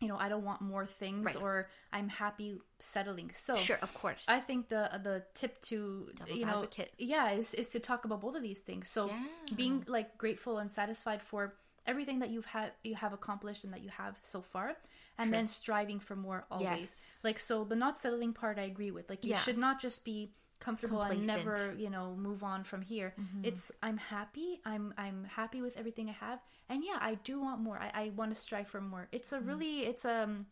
you 0.00 0.08
know, 0.08 0.16
I 0.18 0.28
don't 0.28 0.44
want 0.44 0.60
more 0.60 0.86
things 0.86 1.24
Right. 1.26 1.36
or 1.36 1.68
I'm 1.92 2.08
happy 2.08 2.58
settling. 2.78 3.30
So 3.32 3.56
sure 3.56 3.78
of 3.80 3.94
course 3.94 4.24
I 4.28 4.40
think 4.40 4.68
the 4.68 4.90
the 5.02 5.24
tip 5.34 5.60
to 5.70 6.10
Devil's 6.14 6.38
you 6.38 6.46
know 6.46 6.64
advocate. 6.64 6.92
yeah 6.98 7.30
is 7.30 7.54
is 7.54 7.68
to 7.70 7.80
talk 7.80 8.04
about 8.04 8.20
both 8.20 8.34
of 8.36 8.42
these 8.42 8.60
things. 8.60 8.88
So 8.88 9.06
Yeah. 9.08 9.24
being 9.56 9.84
like 9.86 10.18
grateful 10.18 10.58
and 10.58 10.70
satisfied 10.70 11.22
for 11.22 11.54
everything 11.86 12.18
that 12.20 12.30
you've 12.30 12.46
had 12.46 12.72
you 12.82 12.94
have 12.96 13.12
accomplished 13.12 13.62
and 13.64 13.72
that 13.72 13.82
you 13.82 13.90
have 13.90 14.18
so 14.22 14.40
far 14.42 14.74
and 15.18 15.32
then 15.32 15.46
striving 15.46 16.00
for 16.00 16.16
more 16.16 16.44
always. 16.50 16.68
Yes. 16.90 17.20
Like 17.22 17.38
so 17.38 17.64
the 17.64 17.76
not 17.76 17.98
settling 18.00 18.32
part 18.32 18.58
I 18.58 18.62
agree 18.62 18.90
with. 18.90 19.08
Like 19.08 19.22
you 19.24 19.30
Yeah. 19.30 19.38
should 19.40 19.58
not 19.58 19.80
just 19.80 20.04
be 20.04 20.32
comfortable 20.60 21.02
and 21.02 21.26
never, 21.26 21.74
you 21.76 21.90
know, 21.90 22.14
move 22.16 22.42
on 22.42 22.64
from 22.64 22.82
here. 22.82 23.14
It's 23.42 23.70
I'm 23.82 23.96
happy. 23.96 24.60
I'm 24.64 24.94
I'm 24.96 25.24
happy 25.24 25.62
with 25.62 25.76
everything 25.76 26.08
I 26.08 26.12
have. 26.12 26.40
And 26.68 26.82
yeah, 26.84 26.98
I 27.00 27.16
do 27.24 27.40
want 27.40 27.60
more. 27.60 27.78
I, 27.78 27.90
I 27.94 28.12
want 28.16 28.34
to 28.34 28.40
strive 28.40 28.68
for 28.68 28.80
more. 28.80 29.08
It's 29.12 29.32
a 29.32 29.40
really 29.40 29.80
it's 29.80 30.04
um 30.04 30.46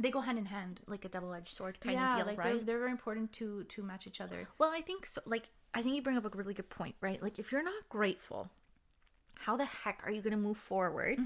they 0.00 0.10
go 0.10 0.20
hand 0.20 0.38
in 0.38 0.46
hand. 0.46 0.80
like 0.86 1.04
a 1.04 1.08
double-edged 1.08 1.54
sword 1.54 1.78
kind 1.80 1.94
yeah, 1.94 2.10
of 2.10 2.16
deal 2.16 2.26
like 2.26 2.38
right 2.38 2.54
they're, 2.54 2.64
they're 2.64 2.78
very 2.78 2.90
important 2.90 3.32
to 3.34 3.64
to 3.64 3.82
match 3.82 4.06
each 4.06 4.20
other. 4.20 4.48
Well, 4.58 4.70
I 4.70 4.80
think 4.80 5.06
so. 5.06 5.20
Like, 5.24 5.50
I 5.72 5.82
think 5.82 5.94
you 5.94 6.02
bring 6.02 6.16
up 6.16 6.24
a 6.24 6.36
really 6.36 6.54
good 6.54 6.70
point, 6.70 6.96
right? 7.00 7.22
Like, 7.22 7.38
if 7.38 7.52
you're 7.52 7.62
not 7.62 7.88
grateful, 7.88 8.50
how 9.44 9.56
the 9.56 9.64
heck 9.64 10.00
are 10.04 10.10
you 10.10 10.22
going 10.22 10.32
to 10.32 10.36
move 10.38 10.56
forward 10.56 11.18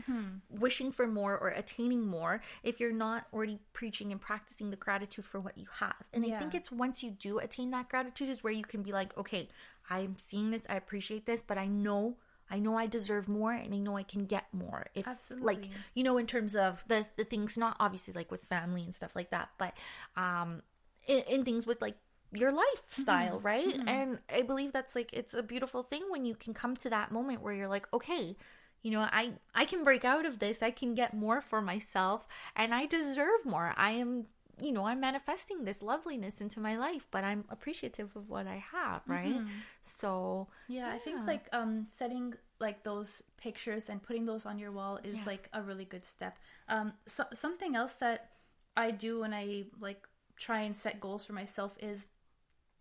wishing 0.51 0.91
for 0.93 1.07
more 1.07 1.39
or 1.39 1.49
attaining 1.51 2.07
more 2.07 2.41
if 2.63 2.81
you're 2.81 2.93
not 2.93 3.27
already 3.33 3.59
preaching 3.73 4.11
and 4.13 4.21
practicing 4.21 4.71
the 4.71 4.77
gratitude 4.77 5.25
for 5.25 5.41
what 5.41 5.57
you 5.57 5.67
have? 5.79 5.97
And 6.13 6.25
I 6.25 6.39
think 6.39 6.55
it's 6.55 6.73
once 6.73 7.03
you 7.03 7.11
do 7.11 7.39
attain 7.39 7.71
that 7.71 7.89
gratitude 7.89 8.29
is 8.29 8.43
where 8.43 8.53
you 8.53 8.65
can 8.65 8.83
be 8.83 8.93
like, 8.93 9.17
okay, 9.17 9.49
I'm 9.91 10.17
seeing 10.27 10.51
this, 10.51 10.63
I 10.69 10.77
appreciate 10.77 11.27
this, 11.27 11.43
but 11.47 11.59
I 11.59 11.67
know. 11.67 12.17
I 12.51 12.59
know 12.61 12.77
I 12.79 12.87
deserve 12.87 13.29
more 13.29 13.53
and 13.53 13.75
I 13.75 13.79
know 13.79 13.97
I 13.97 14.03
can 14.05 14.25
get 14.25 14.47
more. 14.55 14.87
If 14.95 15.07
like 15.39 15.69
you 15.95 16.03
know, 16.03 16.17
in 16.17 16.27
terms 16.27 16.57
of 16.57 16.83
the 16.89 17.05
the 17.17 17.25
things 17.25 17.59
not 17.59 17.77
obviously 17.79 18.15
like 18.15 18.31
with 18.31 18.43
family 18.43 18.83
and 18.83 18.95
stuff 18.95 19.15
like 19.15 19.31
that, 19.31 19.51
but 19.59 19.75
um 20.17 20.63
in, 21.07 21.21
in 21.29 21.45
things 21.45 21.67
with 21.67 21.83
like 21.83 21.97
your 22.33 22.53
lifestyle, 22.53 23.41
right? 23.41 23.79
And 23.87 24.21
I 24.33 24.43
believe 24.43 24.73
that's 24.73 24.95
like 24.95 25.11
it's 25.13 25.35
a 25.35 25.43
beautiful 25.43 25.83
thing 25.83 26.05
when 26.09 26.25
you 26.25 26.35
can 26.35 26.55
come 26.55 26.77
to 26.77 26.91
that 26.91 27.13
moment 27.13 27.43
where 27.43 27.55
you're 27.55 27.69
like, 27.69 27.87
okay, 27.93 28.37
you 28.83 28.91
know, 28.91 29.01
I 29.01 29.33
I 29.55 29.65
can 29.65 29.85
break 29.85 30.05
out 30.05 30.27
of 30.27 30.39
this. 30.39 30.63
I 30.63 30.71
can 30.71 30.95
get 30.95 31.15
more 31.15 31.41
for 31.41 31.61
myself 31.61 32.27
and 32.57 32.75
I 32.75 32.87
deserve 32.87 33.45
more. 33.45 33.75
I 33.77 33.93
am 33.93 34.27
you 34.61 34.73
know, 34.73 34.87
I'm 34.87 34.99
manifesting 35.01 35.65
this 35.65 35.83
loveliness 35.83 36.41
into 36.41 36.59
my 36.59 36.77
life, 36.77 37.07
but 37.13 37.23
I'm 37.23 37.45
appreciative 37.49 38.17
of 38.17 38.29
what 38.29 38.49
I 38.49 38.57
have, 38.73 39.03
right? 39.07 39.41
So, 39.85 40.49
Yeah, 40.67 40.91
I 40.91 40.99
think 40.99 41.27
like 41.27 41.49
um 41.53 41.87
setting 41.89 42.35
like 42.61 42.83
those 42.83 43.23
pictures 43.39 43.89
and 43.89 44.03
putting 44.03 44.27
those 44.27 44.45
on 44.45 44.59
your 44.59 44.71
wall 44.73 44.99
is 45.03 45.19
Yeah. 45.19 45.27
like 45.27 45.49
a 45.53 45.63
really 45.63 45.85
good 45.85 46.05
step. 46.05 46.39
Um 46.69 46.93
so, 47.07 47.25
something 47.33 47.75
else 47.75 47.95
that 47.95 48.31
I 48.77 48.91
do 48.91 49.21
when 49.21 49.33
I 49.33 49.65
like 49.81 50.07
try 50.39 50.61
and 50.63 50.77
set 50.77 51.01
goals 51.01 51.25
for 51.25 51.33
myself 51.33 51.73
is 51.81 52.07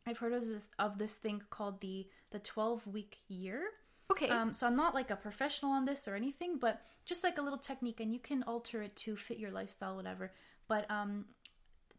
I've 0.07 0.17
heard 0.17 0.33
of 0.33 0.45
this 0.47 0.69
of 0.79 0.97
this 0.97 1.13
thing 1.13 1.43
called 1.49 1.81
the 1.81 2.07
the 2.31 2.39
12 2.39 2.87
week 2.87 3.19
year. 3.27 3.61
okay. 4.11 4.29
Um, 4.29 4.53
so 4.53 4.65
I'm 4.67 4.73
not 4.73 4.93
like 4.95 5.11
a 5.11 5.15
professional 5.15 5.71
on 5.71 5.85
this 5.85 6.07
or 6.07 6.15
anything, 6.15 6.57
but 6.59 6.81
just 7.05 7.23
like 7.23 7.37
a 7.37 7.41
little 7.41 7.59
technique, 7.59 7.99
and 7.99 8.13
you 8.13 8.19
can 8.19 8.43
alter 8.43 8.81
it 8.81 8.95
to 9.03 9.15
fit 9.15 9.37
your 9.37 9.51
lifestyle, 9.51 9.95
whatever. 9.95 10.31
But 10.67 10.89
um, 10.89 11.25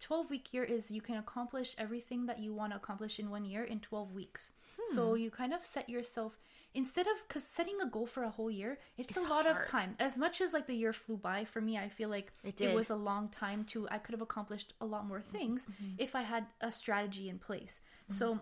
12 0.00 0.30
week 0.30 0.54
year 0.54 0.64
is 0.64 0.90
you 0.90 1.00
can 1.00 1.16
accomplish 1.16 1.74
everything 1.78 2.26
that 2.26 2.38
you 2.38 2.54
want 2.54 2.72
to 2.72 2.76
accomplish 2.76 3.18
in 3.18 3.30
one 3.30 3.44
year 3.44 3.64
in 3.64 3.80
12 3.80 4.12
weeks. 4.12 4.52
So 4.94 5.10
Hmm. 5.14 5.16
you 5.22 5.30
kind 5.30 5.52
of 5.52 5.64
set 5.64 5.88
yourself 5.90 6.38
instead 6.75 7.06
of 7.06 7.16
because 7.26 7.44
setting 7.44 7.80
a 7.80 7.87
goal 7.87 8.06
for 8.06 8.22
a 8.25 8.30
whole 8.30 8.50
year, 8.50 8.78
it's, 8.96 9.16
It's 9.16 9.18
a 9.26 9.28
lot 9.28 9.46
hard. 9.46 9.60
of 9.62 9.66
time. 9.66 9.96
As 9.98 10.18
much 10.18 10.40
as 10.40 10.52
like 10.52 10.66
the 10.66 10.75
year 10.75 10.92
flew 10.92 11.16
by 11.16 11.44
for 11.44 11.60
me, 11.60 11.76
I 11.78 11.88
feel 11.88 12.08
like 12.08 12.32
It 12.44 12.56
did. 12.56 12.75
was 12.75 12.90
a 12.90 12.96
long 12.96 13.28
time 13.28 13.64
to. 13.66 13.88
I 13.90 13.98
could 13.98 14.12
have 14.12 14.22
accomplished 14.22 14.75
a 14.80 14.87
lot 14.87 15.06
more 15.06 15.20
things 15.20 15.66
Mm-hmm. 15.66 15.94
if 15.98 16.14
I 16.14 16.22
had 16.22 16.46
a 16.60 16.70
strategy 16.70 17.28
in 17.28 17.38
place. 17.38 17.80
So 18.08 18.40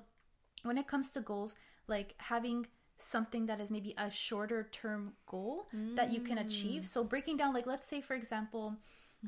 when 0.63 0.79
it 0.79 0.87
comes 0.87 1.11
to 1.13 1.21
goals, 1.21 1.55
like 1.89 2.15
having 2.19 2.67
something 2.99 3.47
that 3.47 3.61
is 3.61 3.71
maybe 3.71 3.95
a 3.99 4.11
shorter 4.11 4.69
term 4.73 5.13
goal 5.27 5.69
that 5.95 6.11
you 6.13 6.21
can 6.21 6.39
Mm. 6.39 6.47
achieve. 6.47 6.87
So 6.87 7.05
breaking 7.05 7.37
down, 7.37 7.53
like 7.55 7.67
let's 7.67 7.87
say 7.87 8.01
for 8.01 8.15
example, 8.15 8.75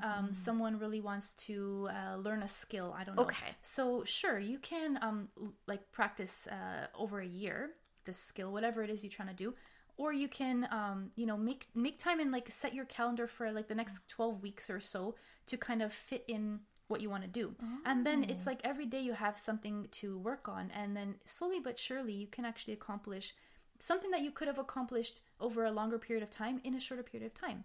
um, 0.02 0.32
someone 0.32 0.78
really 0.78 1.00
wants 1.00 1.34
to 1.46 1.88
uh, 1.90 2.16
learn 2.16 2.42
a 2.42 2.48
skill. 2.48 2.94
I 2.96 3.04
don't 3.04 3.16
know. 3.16 3.22
Okay. 3.24 3.50
So 3.62 4.04
sure, 4.04 4.38
you 4.38 4.58
can 4.58 4.98
um, 5.02 5.28
l- 5.40 5.54
like 5.66 5.90
practice 5.92 6.46
uh, 6.46 6.86
over 6.94 7.20
a 7.20 7.26
year 7.26 7.70
this 8.08 8.18
skill, 8.18 8.50
whatever 8.52 8.82
it 8.82 8.90
is 8.90 9.04
you're 9.04 9.18
trying 9.18 9.28
to 9.28 9.34
do. 9.34 9.54
Or 9.96 10.12
you 10.12 10.28
can, 10.28 10.68
um, 10.70 11.10
you 11.16 11.26
know, 11.26 11.36
make 11.36 11.68
make 11.74 11.98
time 11.98 12.20
and 12.20 12.30
like 12.32 12.50
set 12.50 12.74
your 12.74 12.84
calendar 12.86 13.26
for 13.26 13.52
like 13.52 13.68
the 13.68 13.74
next 13.74 14.08
twelve 14.08 14.42
weeks 14.42 14.70
or 14.70 14.80
so 14.80 15.14
to 15.46 15.56
kind 15.56 15.82
of 15.82 15.92
fit 15.92 16.24
in 16.28 16.60
what 16.88 17.00
you 17.00 17.10
want 17.10 17.22
to 17.22 17.28
do. 17.28 17.54
And 17.84 18.06
then 18.06 18.24
it's 18.30 18.46
like 18.46 18.60
every 18.64 18.86
day 18.86 19.00
you 19.00 19.12
have 19.12 19.36
something 19.36 19.88
to 20.00 20.18
work 20.18 20.48
on 20.48 20.70
and 20.74 20.96
then 20.96 21.16
slowly 21.24 21.60
but 21.60 21.78
surely 21.78 22.12
you 22.12 22.26
can 22.26 22.44
actually 22.44 22.74
accomplish 22.74 23.34
something 23.78 24.10
that 24.10 24.22
you 24.22 24.30
could 24.30 24.48
have 24.48 24.58
accomplished 24.58 25.20
over 25.40 25.64
a 25.64 25.70
longer 25.70 25.98
period 25.98 26.22
of 26.22 26.30
time 26.30 26.60
in 26.64 26.74
a 26.74 26.80
shorter 26.80 27.02
period 27.02 27.26
of 27.26 27.34
time 27.34 27.64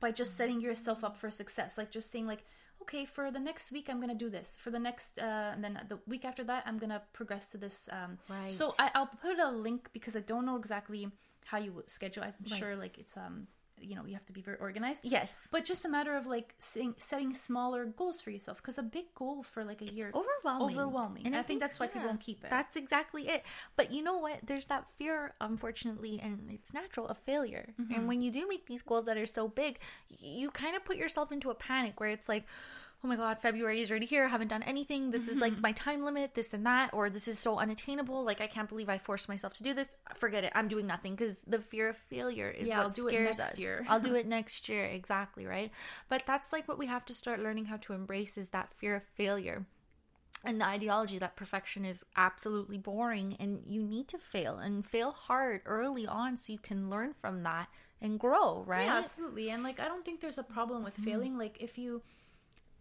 by 0.00 0.10
just 0.10 0.36
setting 0.36 0.60
yourself 0.60 1.02
up 1.02 1.16
for 1.16 1.30
success 1.30 1.78
like 1.78 1.90
just 1.90 2.10
saying 2.10 2.26
like 2.26 2.44
okay 2.82 3.04
for 3.04 3.30
the 3.30 3.38
next 3.38 3.72
week 3.72 3.86
i'm 3.88 4.00
gonna 4.00 4.14
do 4.14 4.30
this. 4.30 4.56
For 4.62 4.70
the 4.70 4.78
next 4.78 5.18
uh 5.18 5.52
and 5.54 5.62
then 5.64 5.78
the 5.88 5.98
week 6.06 6.24
after 6.24 6.44
that 6.44 6.62
i'm 6.66 6.78
gonna 6.78 7.02
progress 7.12 7.46
to 7.48 7.58
this 7.58 7.88
um 7.92 8.18
Right. 8.28 8.52
so 8.52 8.74
I, 8.78 8.90
i'll 8.94 9.10
put 9.22 9.38
a 9.38 9.50
link 9.50 9.90
because 9.92 10.16
i 10.16 10.20
don't 10.20 10.46
know 10.46 10.56
exactly 10.56 11.10
how 11.44 11.58
you 11.58 11.82
schedule. 11.86 12.24
I'm 12.24 12.34
sure 12.46 12.76
like 12.76 12.98
it's 12.98 13.16
um 13.16 13.46
you 13.80 13.94
know 13.94 14.04
you 14.06 14.14
have 14.14 14.26
to 14.26 14.32
be 14.32 14.40
very 14.42 14.56
organized 14.58 15.00
Yes. 15.04 15.32
but 15.50 15.64
just 15.64 15.84
a 15.84 15.88
matter 15.88 16.16
of 16.16 16.26
like 16.26 16.54
setting, 16.58 16.94
setting 16.98 17.34
smaller 17.34 17.84
goals 17.86 18.20
for 18.20 18.30
yourself 18.30 18.58
because 18.58 18.78
a 18.78 18.82
big 18.82 19.14
goal 19.14 19.42
for 19.42 19.64
like 19.64 19.80
a 19.82 19.86
year 19.92 20.12
overwhelming. 20.14 20.76
overwhelming 20.78 21.26
and 21.26 21.36
i, 21.36 21.42
think, 21.42 21.60
that's 21.60 21.78
why 21.80 21.86
people 21.86 22.08
don't 22.08 22.20
keep 22.20 22.44
it 22.44 22.50
That's 22.50 22.76
exactly 22.76 23.28
it. 23.28 23.44
But 23.76 23.92
you 23.92 24.02
know 24.02 24.18
what? 24.18 24.38
There's 24.44 24.66
that 24.66 24.84
fear, 24.98 25.34
unfortunately, 25.40 26.20
and 26.22 26.50
it's 26.50 26.72
natural 26.72 27.06
of 27.06 27.18
failure. 27.18 27.74
Mm-hmm. 27.80 27.94
And 27.94 28.08
when 28.08 28.20
you 28.20 28.30
do 28.30 28.46
make 28.48 28.66
these 28.66 28.82
goals 28.82 29.04
that 29.06 29.16
are 29.16 29.26
so 29.26 29.48
big, 29.48 29.78
you 30.08 30.50
kind 30.50 30.74
of 30.76 30.84
put 30.84 30.96
yourself 30.96 31.32
into 31.32 31.50
a 31.50 31.54
panic 31.54 32.00
where 32.00 32.10
it's 32.10 32.28
like, 32.28 32.44
oh 33.04 33.08
my 33.08 33.16
god, 33.16 33.38
February 33.40 33.80
is 33.80 33.90
already 33.90 34.06
here. 34.06 34.24
I 34.24 34.28
haven't 34.28 34.48
done 34.48 34.62
anything. 34.64 35.10
This 35.10 35.22
is 35.28 35.34
Mm-hmm. 35.34 35.40
like 35.40 35.60
my 35.60 35.72
time 35.72 36.02
limit, 36.02 36.34
this 36.34 36.52
and 36.52 36.66
that, 36.66 36.90
or 36.92 37.08
this 37.10 37.28
is 37.28 37.38
so 37.38 37.58
unattainable. 37.58 38.24
Like 38.24 38.40
I 38.40 38.46
can't 38.48 38.68
believe 38.68 38.88
I 38.88 38.98
forced 38.98 39.28
myself 39.28 39.52
to 39.54 39.62
do 39.62 39.72
this. 39.72 39.88
Forget 40.16 40.44
it. 40.44 40.52
I'm 40.54 40.68
doing 40.68 40.86
nothing 40.86 41.14
because 41.14 41.38
the 41.46 41.60
fear 41.60 41.88
of 41.88 41.96
failure 41.96 42.50
is 42.50 42.68
Yeah, 42.68 42.78
what 42.78 42.84
I'll 42.84 42.90
do 42.90 43.06
it 43.08 43.10
scares 43.12 43.38
next 43.38 43.52
us. 43.52 43.58
year. 43.58 43.84
I'll 43.88 44.00
do 44.00 44.14
it 44.20 44.26
next 44.26 44.68
year. 44.68 44.84
Exactly 44.84 45.46
right. 45.46 45.70
But 46.08 46.24
that's 46.26 46.52
like 46.52 46.66
what 46.66 46.78
we 46.78 46.86
have 46.86 47.04
to 47.06 47.14
start 47.14 47.40
learning 47.40 47.66
how 47.66 47.76
to 47.78 47.92
embrace 47.92 48.36
is 48.36 48.48
that 48.50 48.72
fear 48.74 48.96
of 48.96 49.04
failure 49.04 49.64
and 50.44 50.60
the 50.60 50.64
ideology 50.66 51.18
that 51.18 51.34
perfection 51.34 51.84
is 51.84 52.04
absolutely 52.16 52.78
boring 52.78 53.36
and 53.40 53.60
you 53.66 53.82
need 53.82 54.06
to 54.08 54.18
fail 54.18 54.58
and 54.58 54.86
fail 54.86 55.10
hard 55.10 55.62
early 55.66 56.06
on 56.06 56.36
so 56.36 56.52
you 56.52 56.58
can 56.60 56.88
learn 56.88 57.12
from 57.20 57.42
that 57.42 57.68
and 58.00 58.20
grow, 58.20 58.62
right? 58.64 58.84
Yeah, 58.84 58.98
absolutely. 58.98 59.50
And 59.50 59.64
like, 59.64 59.80
I 59.80 59.86
don't 59.88 60.04
think 60.04 60.20
there's 60.20 60.38
a 60.38 60.44
problem 60.44 60.84
with 60.84 60.94
Mm-hmm. 60.94 61.04
failing. 61.10 61.38
Like, 61.38 61.56
if 61.60 61.76
you 61.76 62.02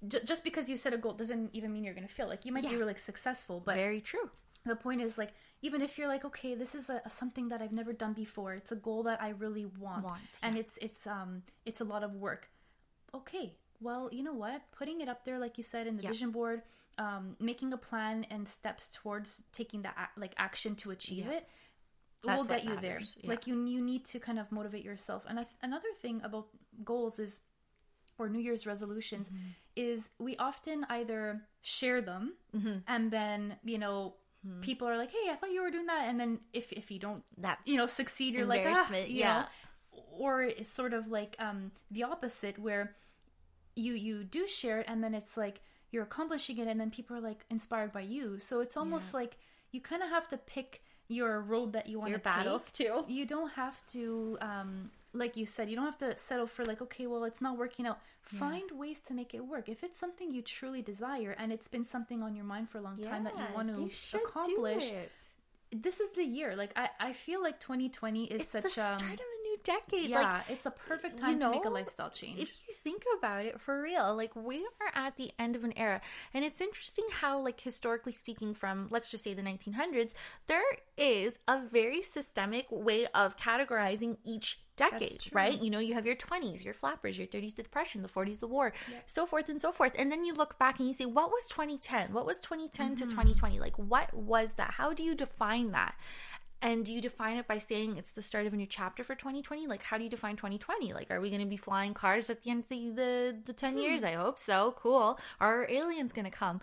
j- 0.07 0.23
just 0.25 0.43
because 0.43 0.69
you 0.69 0.77
set 0.77 0.93
a 0.93 0.97
goal 0.97 1.13
doesn't 1.13 1.49
even 1.53 1.71
mean 1.71 1.83
you're 1.83 1.93
going 1.93 2.07
to 2.07 2.13
fail. 2.13 2.27
Like, 2.27 2.45
you 2.45 2.51
might 2.51 2.63
be 2.63 2.69
Yeah. 2.71 2.77
really 2.77 2.95
successful, 2.97 3.59
but 3.59 3.75
Very 3.75 4.01
true. 4.01 4.29
the 4.65 4.75
point 4.75 5.01
is 5.01 5.17
like, 5.17 5.33
even 5.61 5.81
if 5.81 5.97
you're 5.97 6.07
like, 6.09 6.25
okay, 6.25 6.53
this 6.55 6.75
is 6.75 6.89
a, 6.89 7.01
something 7.09 7.49
that 7.49 7.61
I've 7.61 7.71
never 7.71 7.93
done 7.93 8.13
before. 8.13 8.53
It's 8.53 8.71
a 8.71 8.75
goal 8.75 9.03
that 9.03 9.21
I 9.21 9.29
really 9.29 9.65
want, 9.65 10.03
Want, 10.05 10.21
and 10.43 10.57
it's 10.57 10.77
it's 10.81 11.07
um 11.07 11.43
it's 11.65 11.81
a 11.81 11.85
lot 11.85 12.03
of 12.03 12.15
work. 12.15 12.49
Okay, 13.13 13.55
well, 13.79 14.09
you 14.11 14.23
know 14.23 14.33
what? 14.33 14.61
Putting 14.71 15.01
it 15.01 15.07
up 15.09 15.23
there, 15.25 15.39
like 15.39 15.57
you 15.57 15.63
said, 15.63 15.87
in 15.87 15.95
the 15.97 16.03
Yeah. 16.03 16.09
vision 16.09 16.31
board, 16.31 16.61
um, 16.99 17.35
making 17.39 17.73
a 17.73 17.77
plan 17.77 18.25
and 18.29 18.47
steps 18.47 18.89
towards 18.89 19.43
taking 19.53 19.81
that 19.83 20.11
like 20.17 20.33
action 20.37 20.75
to 20.77 20.91
achieve 20.91 21.25
Yeah. 21.25 21.37
it 21.37 21.49
That's 22.23 22.37
will 22.37 22.45
get 22.45 22.63
you 22.65 22.75
there. 22.81 22.95
matters, 22.99 23.15
yeah. 23.21 23.29
Like 23.29 23.47
you, 23.47 23.55
you 23.65 23.81
need 23.81 24.03
to 24.07 24.19
kind 24.19 24.39
of 24.39 24.51
motivate 24.51 24.83
yourself. 24.83 25.23
And 25.29 25.39
I 25.39 25.43
th- 25.43 25.55
another 25.61 25.91
thing 26.01 26.21
about 26.23 26.47
goals 26.83 27.19
is, 27.19 27.41
or 28.17 28.29
New 28.29 28.39
Year's 28.39 28.65
resolutions, 28.65 29.29
Mm-hmm. 29.29 29.47
is 29.75 30.09
we 30.19 30.35
often 30.37 30.85
either 30.89 31.41
share 31.61 32.01
them 32.01 32.33
Mm-hmm. 32.55 32.77
and 32.87 33.11
then 33.11 33.57
you 33.63 33.77
know 33.77 34.15
people 34.61 34.87
are 34.87 34.97
like, 34.97 35.11
"Hey, 35.11 35.29
I 35.29 35.35
thought 35.35 35.51
you 35.51 35.61
were 35.61 35.71
doing 35.71 35.87
that," 35.87 36.05
and 36.09 36.19
then 36.19 36.39
if 36.53 36.71
if 36.71 36.89
you 36.91 36.99
don't 36.99 37.23
That 37.37 37.59
you 37.65 37.75
know 37.77 37.87
succeed, 37.87 38.33
you're 38.33 38.45
like, 38.45 38.63
ah, 38.65 38.89
you 38.93 39.19
yeah. 39.19 39.39
know. 39.41 39.45
Or 40.11 40.41
it's 40.43 40.69
sort 40.71 40.93
of 40.93 41.07
like 41.11 41.35
um 41.39 41.71
the 41.91 42.03
opposite 42.03 42.57
where 42.57 42.95
you 43.75 43.93
you 43.93 44.23
do 44.23 44.47
share 44.47 44.79
it 44.79 44.85
and 44.89 45.03
then 45.03 45.13
it's 45.13 45.37
like 45.37 45.61
you're 45.91 46.03
accomplishing 46.03 46.57
it 46.57 46.67
and 46.67 46.79
then 46.79 46.89
people 46.91 47.15
are 47.17 47.21
like 47.21 47.45
inspired 47.49 47.91
by 47.93 48.01
you. 48.01 48.39
So 48.39 48.59
it's 48.61 48.77
almost 48.77 49.13
like 49.13 49.37
you 49.71 49.79
kind 49.81 50.01
of 50.03 50.09
have 50.09 50.27
to 50.29 50.37
pick 50.37 50.81
your 51.09 51.41
road 51.41 51.73
that 51.73 51.87
you 51.87 51.99
want 51.99 52.09
Your 52.09 52.19
to 52.19 52.23
take. 52.25 52.33
battles, 52.33 52.71
too. 52.71 53.05
You 53.07 53.25
don't 53.25 53.51
have 53.51 53.85
to 53.87 54.37
um 54.41 54.91
like 55.17 55.35
you 55.37 55.45
said, 55.45 55.69
you 55.69 55.75
don't 55.75 55.85
have 55.85 55.97
to 55.99 56.17
settle 56.17 56.47
for 56.47 56.65
like, 56.65 56.81
okay, 56.81 57.07
well, 57.07 57.23
it's 57.23 57.41
not 57.41 57.57
working 57.57 57.85
out. 57.87 57.99
Find 58.21 58.69
ways 58.71 58.99
to 59.01 59.13
make 59.13 59.33
it 59.33 59.45
work. 59.45 59.69
If 59.69 59.83
it's 59.83 59.97
something 59.97 60.33
you 60.33 60.41
truly 60.41 60.81
desire 60.81 61.33
and 61.37 61.53
it's 61.53 61.69
been 61.69 61.85
something 61.85 62.21
on 62.21 62.35
your 62.35 62.43
mind 62.43 62.69
for 62.69 62.77
a 62.77 62.81
long 62.81 62.97
time 62.97 63.23
that 63.23 63.37
you 63.37 63.43
want 63.55 63.73
to 63.73 63.81
you 63.83 63.89
accomplish, 64.19 64.83
this 65.71 65.99
is 66.01 66.11
the 66.11 66.23
year. 66.23 66.55
Like 66.55 66.71
I, 66.75 66.89
I 66.99 67.13
feel 67.13 67.41
like 67.41 67.59
2020 67.61 68.25
is 68.25 68.41
It's 68.41 68.49
such 68.49 68.65
um 68.65 68.71
start 68.71 69.01
of 69.01 69.07
a 69.09 69.13
new 69.13 69.36
decade. 69.67 70.09
yeah, 70.09 70.21
Like, 70.21 70.49
it's 70.49 70.65
a 70.65 70.71
perfect 70.71 71.19
you 71.19 71.25
time 71.25 71.39
to 71.39 71.49
make 71.49 71.65
a 71.65 71.69
lifestyle 71.69 72.09
change. 72.09 72.41
If 72.41 72.67
you 72.67 72.73
think 72.83 73.03
about 73.17 73.45
it 73.45 73.59
for 73.59 73.81
real, 73.81 74.15
like 74.15 74.35
we 74.35 74.65
are 74.81 74.91
at 74.93 75.17
the 75.17 75.31
end 75.37 75.55
of 75.55 75.63
an 75.63 75.73
era. 75.77 76.01
And 76.33 76.43
it's 76.43 76.61
interesting 76.61 77.05
how, 77.11 77.39
like, 77.39 77.59
historically 77.59 78.13
speaking, 78.13 78.53
from 78.53 78.87
let's 78.89 79.09
just 79.09 79.23
say 79.23 79.33
the 79.33 79.41
1900s, 79.41 80.13
there 80.47 80.63
is 80.97 81.39
a 81.47 81.61
very 81.61 82.01
systemic 82.01 82.67
way 82.71 83.07
of 83.13 83.37
categorizing 83.37 84.17
each 84.23 84.59
decade, 84.77 85.23
right? 85.33 85.61
You 85.61 85.69
know, 85.69 85.79
you 85.79 85.95
have 85.95 86.05
your 86.05 86.15
20s, 86.15 86.63
your 86.63 86.73
flappers, 86.73 87.17
your 87.17 87.27
30s, 87.27 87.55
the 87.55 87.63
depression, 87.63 88.03
the 88.03 88.07
40s, 88.07 88.39
the 88.39 88.47
war, 88.47 88.73
so 89.07 89.25
forth 89.25 89.49
and 89.49 89.59
so 89.59 89.71
forth. 89.71 89.93
And 89.97 90.11
then 90.11 90.23
you 90.23 90.33
look 90.33 90.57
back 90.57 90.79
and 90.79 90.87
you 90.87 90.93
say, 90.93 91.05
what 91.05 91.31
was 91.31 91.45
2010? 91.49 92.13
What 92.13 92.25
was 92.25 92.37
2010 92.37 92.95
to 92.95 93.03
mm-hmm. 93.03 93.09
2020? 93.09 93.59
Like, 93.59 93.75
what 93.75 94.13
was 94.13 94.53
that? 94.53 94.71
How 94.71 94.93
do 94.93 95.03
you 95.03 95.15
define 95.15 95.71
that? 95.71 95.95
And 96.61 96.83
do 96.85 96.91
you 96.91 97.01
define 97.01 97.37
it 97.37 97.47
by 97.47 97.59
saying 97.59 97.97
it's 97.97 98.11
the 98.11 98.21
start 98.21 98.47
of 98.47 98.53
a 98.53 98.57
new 98.57 98.65
chapter 98.65 99.03
for 99.03 99.13
2020? 99.13 99.67
Like, 99.67 99.83
how 99.83 99.97
do 99.97 100.03
you 100.03 100.09
define 100.09 100.35
2020? 100.35 100.91
Like, 100.93 101.11
are 101.11 101.21
we 101.21 101.29
going 101.29 101.41
to 101.41 101.47
be 101.47 101.57
flying 101.57 101.93
cars 101.93 102.29
at 102.29 102.43
the 102.43 102.49
end 102.49 102.63
of 102.63 102.69
the, 102.69 102.89
the, 102.89 103.37
the 103.45 103.53
10 103.53 103.77
years? 103.77 104.03
I 104.03 104.13
hope 104.13 104.39
so. 104.43 104.73
Cool. 104.77 105.19
Are 105.39 105.67
aliens 105.69 106.11
going 106.13 106.25
to 106.25 106.31
come? 106.31 106.59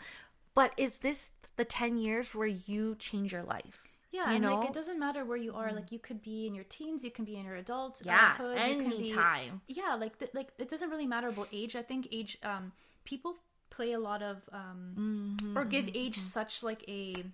But 0.54 0.72
is 0.76 0.98
this 0.98 1.30
the 1.56 1.64
10 1.64 1.98
years 1.98 2.34
where 2.34 2.48
you 2.48 2.96
change 2.96 3.32
your 3.32 3.44
life? 3.44 3.84
Yeah, 4.10 4.28
you 4.30 4.36
and 4.36 4.44
know? 4.44 4.54
like 4.60 4.68
it 4.68 4.74
doesn't 4.74 4.98
matter 4.98 5.24
where 5.24 5.36
you 5.36 5.54
are. 5.54 5.72
Like 5.72 5.90
you 5.90 5.98
could 5.98 6.22
be 6.22 6.46
in 6.46 6.54
your 6.54 6.64
teens, 6.64 7.02
you 7.04 7.10
can 7.10 7.24
be 7.24 7.36
in 7.36 7.44
your 7.44 7.56
adult 7.56 8.00
Yeah, 8.04 8.34
adulthood, 8.36 8.68
you 8.68 8.76
can 8.82 8.90
be- 8.90 8.96
anytime. 9.10 9.60
Yeah, 9.66 9.96
like 9.96 10.18
th- 10.20 10.30
like 10.34 10.48
it 10.58 10.68
doesn't 10.68 10.88
really 10.88 11.06
matter 11.06 11.26
about 11.28 11.48
age. 11.52 11.74
I 11.74 11.82
think 11.82 12.06
age, 12.12 12.38
um, 12.44 12.70
people 13.04 13.34
play 13.70 13.92
a 13.92 13.98
lot 13.98 14.22
of 14.22 14.42
um, 14.52 14.94
Mm-hmm, 14.96 15.58
or 15.58 15.64
give 15.64 15.88
age 15.94 16.16
such 16.18 16.62
like 16.62 16.84
a 16.88 17.24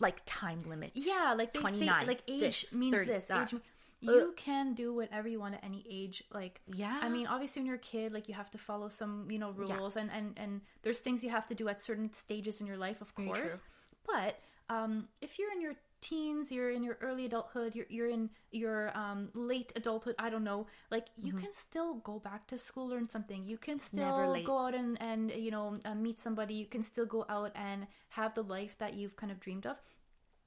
Like, 0.00 0.22
time 0.26 0.62
limits. 0.68 0.92
yeah, 1.06 1.34
like 1.36 1.52
they 1.52 1.58
say 1.60 1.86
29, 1.86 2.06
like 2.06 2.22
age 2.28 2.40
this, 2.40 2.72
means 2.74 2.94
30, 2.96 3.10
this. 3.10 3.24
that. 3.26 3.52
Age, 3.52 3.60
you 4.00 4.32
can 4.36 4.74
do 4.74 4.94
whatever 4.94 5.26
you 5.26 5.40
want 5.40 5.54
at 5.54 5.64
any 5.64 5.84
age. 5.90 6.22
Like 6.32 6.60
Yeah. 6.66 7.00
I 7.02 7.08
mean, 7.08 7.26
obviously 7.26 7.60
when 7.60 7.66
you're 7.66 7.76
a 7.76 7.80
kid, 7.80 8.12
like 8.12 8.28
you 8.28 8.34
have 8.34 8.50
to 8.52 8.58
follow 8.58 8.88
some 8.88 9.28
you 9.28 9.38
know 9.40 9.52
Yeah. 9.66 9.74
rules 9.76 9.96
and 9.96 10.08
and 10.12 10.34
and 10.36 10.60
there's 10.82 11.00
things 11.00 11.24
you 11.24 11.30
have 11.30 11.48
to 11.48 11.54
do 11.56 11.68
at 11.68 11.82
certain 11.82 12.12
stages 12.12 12.60
in 12.60 12.66
your 12.68 12.76
life, 12.76 13.00
of 13.00 13.12
course. 13.16 13.60
But 14.06 14.38
um, 14.70 15.08
if 15.20 15.38
you're 15.38 15.50
in 15.50 15.60
your 15.60 15.74
teens, 16.00 16.50
you're 16.52 16.70
in 16.70 16.82
your 16.82 16.98
early 17.00 17.26
adulthood, 17.26 17.74
you're 17.74 17.86
you're 17.88 18.08
in 18.08 18.30
your 18.52 18.96
um, 18.96 19.30
late 19.34 19.72
adulthood. 19.76 20.14
I 20.18 20.30
don't 20.30 20.44
know. 20.44 20.66
Like 20.90 21.06
you 21.22 21.32
can 21.32 21.52
still 21.52 21.94
go 21.96 22.18
back 22.18 22.46
to 22.48 22.58
school, 22.58 22.88
learn 22.88 23.08
something. 23.08 23.44
You 23.46 23.58
can 23.58 23.78
Mm-hmm. 23.78 23.84
Still 23.86 24.40
go 24.42 24.58
out 24.58 24.74
and 24.74 25.00
and 25.00 25.30
you 25.32 25.50
know 25.50 25.78
uh, 25.84 25.94
meet 25.94 26.20
somebody. 26.20 26.54
You 26.54 26.66
can 26.66 26.82
still 26.82 27.06
go 27.06 27.24
out 27.28 27.52
and 27.54 27.86
have 28.10 28.34
the 28.34 28.42
life 28.42 28.76
that 28.78 28.94
you've 28.94 29.16
kind 29.16 29.32
of 29.32 29.40
dreamed 29.40 29.66
of. 29.66 29.76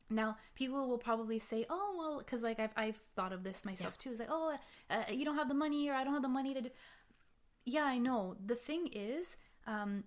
Now, 0.09 0.37
people 0.55 0.87
will 0.89 0.97
probably 0.97 1.39
say, 1.39 1.65
"Oh, 1.69 1.95
well," 1.97 2.17
because 2.19 2.43
like 2.43 2.59
I've 2.59 2.73
I've 2.75 2.99
thought 3.15 3.31
of 3.33 3.43
this 3.43 3.63
myself 3.65 3.97
too. 3.97 4.11
It's 4.11 4.19
like, 4.19 4.29
"Oh, 4.31 4.57
uh, 4.89 5.03
you 5.11 5.25
don't 5.25 5.37
have 5.37 5.47
the 5.47 5.53
money, 5.55 5.89
or 5.89 5.93
I 5.93 6.03
don't 6.03 6.13
have 6.13 6.21
the 6.21 6.27
money 6.27 6.53
to 6.53 6.61
do." 6.61 6.69
Yeah, 7.65 7.85
I 7.85 7.97
know. 7.97 8.35
The 8.45 8.55
thing 8.55 8.87
is, 8.91 9.37
um, 9.67 10.03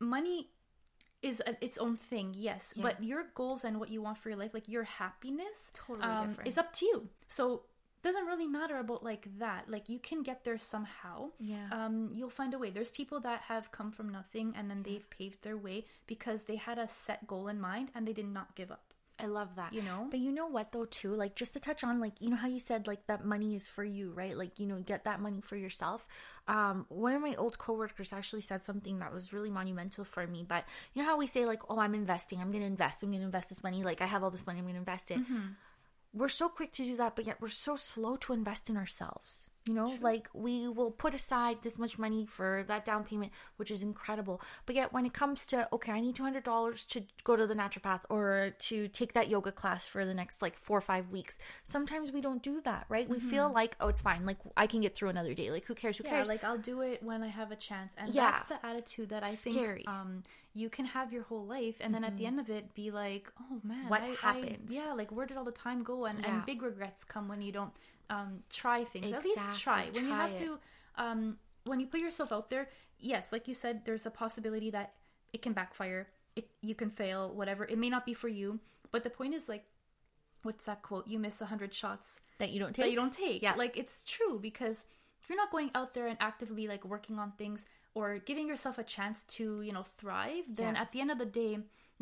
money 0.00 0.50
is 1.22 1.40
a, 1.46 1.56
its 1.64 1.78
own 1.78 1.96
thing, 1.96 2.34
yes. 2.36 2.74
Yeah. 2.76 2.82
But 2.82 3.02
your 3.02 3.24
goals 3.34 3.64
and 3.64 3.78
what 3.78 3.90
you 3.90 4.02
want 4.02 4.18
for 4.18 4.28
your 4.28 4.38
life, 4.38 4.52
like 4.52 4.68
your 4.68 4.84
happiness, 4.84 5.70
Totally 5.72 6.06
um, 6.06 6.28
different. 6.28 6.48
is 6.48 6.58
up 6.58 6.72
to 6.74 6.84
you. 6.84 7.08
So 7.28 7.62
doesn't 8.02 8.26
really 8.26 8.46
matter 8.48 8.78
about 8.78 9.04
like 9.04 9.28
that. 9.38 9.70
Like 9.70 9.88
you 9.88 9.98
can 10.00 10.22
get 10.22 10.44
there 10.44 10.58
somehow. 10.58 11.30
Yeah. 11.38 11.68
Um, 11.70 12.10
you'll 12.12 12.30
find 12.30 12.52
a 12.52 12.58
way. 12.58 12.70
There's 12.70 12.90
people 12.90 13.20
that 13.20 13.42
have 13.42 13.70
come 13.70 13.92
from 13.92 14.08
nothing 14.08 14.54
and 14.56 14.68
then 14.68 14.82
they've 14.82 15.08
paved 15.10 15.42
their 15.42 15.56
way 15.56 15.86
because 16.06 16.44
they 16.44 16.56
had 16.56 16.78
a 16.78 16.88
set 16.88 17.26
goal 17.26 17.46
in 17.48 17.60
mind 17.60 17.90
and 17.94 18.06
they 18.06 18.12
did 18.12 18.26
not 18.28 18.54
give 18.56 18.72
up. 18.72 18.91
I 19.22 19.26
love 19.26 19.54
that. 19.56 19.72
You 19.72 19.82
know? 19.82 20.08
But 20.10 20.20
you 20.20 20.32
know 20.32 20.48
what 20.48 20.72
though 20.72 20.84
too? 20.84 21.14
Like 21.14 21.36
just 21.36 21.52
to 21.52 21.60
touch 21.60 21.84
on 21.84 22.00
like 22.00 22.14
you 22.20 22.28
know 22.28 22.36
how 22.36 22.48
you 22.48 22.60
said 22.60 22.86
like 22.86 23.06
that 23.06 23.24
money 23.24 23.54
is 23.54 23.68
for 23.68 23.84
you, 23.84 24.10
right? 24.12 24.36
Like 24.36 24.58
you 24.58 24.66
know, 24.66 24.78
get 24.80 25.04
that 25.04 25.20
money 25.20 25.40
for 25.40 25.56
yourself. 25.56 26.08
Um 26.48 26.86
one 26.88 27.14
of 27.14 27.22
my 27.22 27.34
old 27.36 27.58
coworkers 27.58 28.12
actually 28.12 28.42
said 28.42 28.64
something 28.64 28.98
that 28.98 29.14
was 29.14 29.32
really 29.32 29.50
monumental 29.50 30.04
for 30.04 30.26
me. 30.26 30.44
But 30.46 30.64
you 30.92 31.02
know 31.02 31.08
how 31.08 31.16
we 31.16 31.26
say 31.28 31.46
like, 31.46 31.62
"Oh, 31.70 31.78
I'm 31.78 31.94
investing. 31.94 32.40
I'm 32.40 32.50
going 32.50 32.62
to 32.62 32.66
invest. 32.66 33.02
I'm 33.02 33.10
going 33.10 33.20
to 33.20 33.26
invest 33.26 33.48
this 33.48 33.62
money. 33.62 33.84
Like 33.84 34.00
I 34.00 34.06
have 34.06 34.22
all 34.22 34.30
this 34.30 34.46
money. 34.46 34.58
I'm 34.58 34.64
going 34.64 34.74
to 34.74 34.80
invest 34.80 35.10
it." 35.10 35.18
We're 36.14 36.28
so 36.28 36.48
quick 36.48 36.72
to 36.72 36.84
do 36.84 36.96
that, 36.96 37.16
but 37.16 37.26
yet 37.26 37.40
we're 37.40 37.48
so 37.48 37.76
slow 37.76 38.16
to 38.16 38.34
invest 38.34 38.68
in 38.68 38.76
ourselves. 38.76 39.48
You 39.64 39.74
know, 39.74 39.96
like 40.00 40.28
we 40.34 40.66
will 40.66 40.90
put 40.90 41.14
aside 41.14 41.58
this 41.62 41.78
much 41.78 41.96
money 41.96 42.26
for 42.26 42.64
that 42.66 42.84
down 42.84 43.04
payment, 43.04 43.30
which 43.58 43.70
is 43.70 43.80
incredible. 43.80 44.42
But 44.66 44.74
yet, 44.74 44.92
when 44.92 45.06
it 45.06 45.12
comes 45.12 45.46
to, 45.46 45.68
okay, 45.72 45.92
I 45.92 46.00
need 46.00 46.16
$200 46.16 46.88
to 46.88 47.02
go 47.22 47.36
to 47.36 47.46
the 47.46 47.54
naturopath 47.54 48.00
or 48.10 48.54
to 48.58 48.88
take 48.88 49.12
that 49.14 49.28
yoga 49.28 49.52
class 49.52 49.86
for 49.86 50.04
the 50.04 50.14
next 50.14 50.42
like 50.42 50.58
four 50.58 50.78
or 50.78 50.80
five 50.80 51.10
weeks, 51.10 51.38
sometimes 51.64 52.10
we 52.10 52.20
don't 52.20 52.42
do 52.42 52.60
that, 52.62 52.86
right? 52.88 53.08
We 53.08 53.20
feel 53.20 53.44
Mm-hmm. 53.44 53.54
like, 53.54 53.76
oh, 53.80 53.86
it's 53.86 54.00
fine. 54.00 54.26
Like, 54.26 54.38
I 54.56 54.66
can 54.66 54.80
get 54.80 54.96
through 54.96 55.10
another 55.10 55.32
day. 55.32 55.52
Like, 55.52 55.66
who 55.66 55.74
cares? 55.76 55.96
Who 55.96 56.02
Yeah, 56.04 56.10
cares? 56.10 56.28
like 56.28 56.42
I'll 56.42 56.58
do 56.58 56.80
it 56.80 57.00
when 57.02 57.22
I 57.22 57.28
have 57.28 57.52
a 57.52 57.56
chance, 57.56 57.94
and 57.96 58.12
Yeah. 58.12 58.30
that's 58.32 58.44
the 58.46 58.66
attitude 58.66 59.10
that 59.10 59.22
I 59.22 59.36
Scary. 59.36 59.84
think 59.84 59.88
um 59.88 60.22
you 60.54 60.68
can 60.70 60.86
have 60.86 61.12
your 61.12 61.22
whole 61.22 61.46
life, 61.46 61.76
and 61.80 61.94
then 61.94 62.02
at 62.04 62.16
the 62.18 62.26
end 62.26 62.40
of 62.40 62.50
it, 62.50 62.74
be 62.74 62.90
like, 62.90 63.30
oh 63.40 63.60
man, 63.62 63.86
What 63.88 64.00
I, 64.02 64.18
I- 64.22 64.26
happened? 64.26 64.70
yeah, 64.70 64.92
like 64.92 65.12
where 65.12 65.24
did 65.24 65.36
all 65.36 65.44
the 65.44 65.52
time 65.52 65.84
go? 65.84 66.04
And 66.04 66.18
Yeah. 66.20 66.34
and 66.34 66.44
big 66.46 66.62
regrets 66.62 67.04
come 67.04 67.28
when 67.28 67.40
you 67.42 67.52
don't 67.52 67.72
um 68.14 68.30
try 68.60 68.78
things. 68.84 69.12
At 69.12 69.24
least 69.24 69.46
try 69.66 69.80
Exactly, 69.82 70.00
when 70.00 70.04
you 70.10 70.14
have 70.22 70.32
it. 70.32 70.38
to 70.44 70.48
um 71.04 71.20
when 71.70 71.78
you 71.80 71.86
put 71.94 72.00
yourself 72.06 72.30
out 72.36 72.46
there. 72.52 72.66
Yes, 73.12 73.24
like 73.34 73.44
you 73.50 73.54
said, 73.64 73.74
there's 73.84 74.06
a 74.06 74.10
possibility 74.22 74.70
that 74.70 74.88
it 75.32 75.40
can 75.44 75.52
backfire. 75.60 76.02
It 76.36 76.46
you 76.70 76.74
can 76.74 76.90
fail, 76.90 77.20
whatever. 77.40 77.62
It 77.74 77.78
may 77.84 77.90
not 77.96 78.04
be 78.10 78.14
for 78.14 78.28
you, 78.28 78.48
but 78.92 79.02
the 79.02 79.10
point 79.20 79.34
is 79.34 79.48
like. 79.48 79.64
What's 80.44 80.64
that 80.66 80.82
quote? 80.82 81.06
You 81.06 81.18
miss 81.20 81.40
a 81.40 81.46
hundred 81.46 81.72
shots 81.72 82.18
that 82.38 82.50
you 82.50 82.58
don't 82.58 82.74
take. 82.74 82.84
that 82.84 82.90
you 82.90 82.96
don't 83.02 83.12
take. 83.12 83.42
Yeah. 83.46 83.54
Like 83.54 83.76
it's 83.82 84.02
true 84.02 84.40
because 84.48 84.86
if 85.20 85.28
you're 85.28 85.38
not 85.42 85.52
going 85.52 85.70
out 85.78 85.94
there 85.94 86.08
and 86.08 86.18
actively 86.20 86.66
like 86.66 86.84
working 86.84 87.16
on 87.20 87.30
things 87.38 87.60
or 87.94 88.18
giving 88.18 88.48
yourself 88.48 88.76
a 88.78 88.82
chance 88.82 89.22
to, 89.36 89.62
you 89.62 89.72
know, 89.72 89.84
thrive, 89.98 90.42
then 90.60 90.74
Yeah. 90.74 90.82
at 90.82 90.90
the 90.90 91.00
end 91.00 91.12
of 91.12 91.18
the 91.18 91.30
day, 91.42 91.52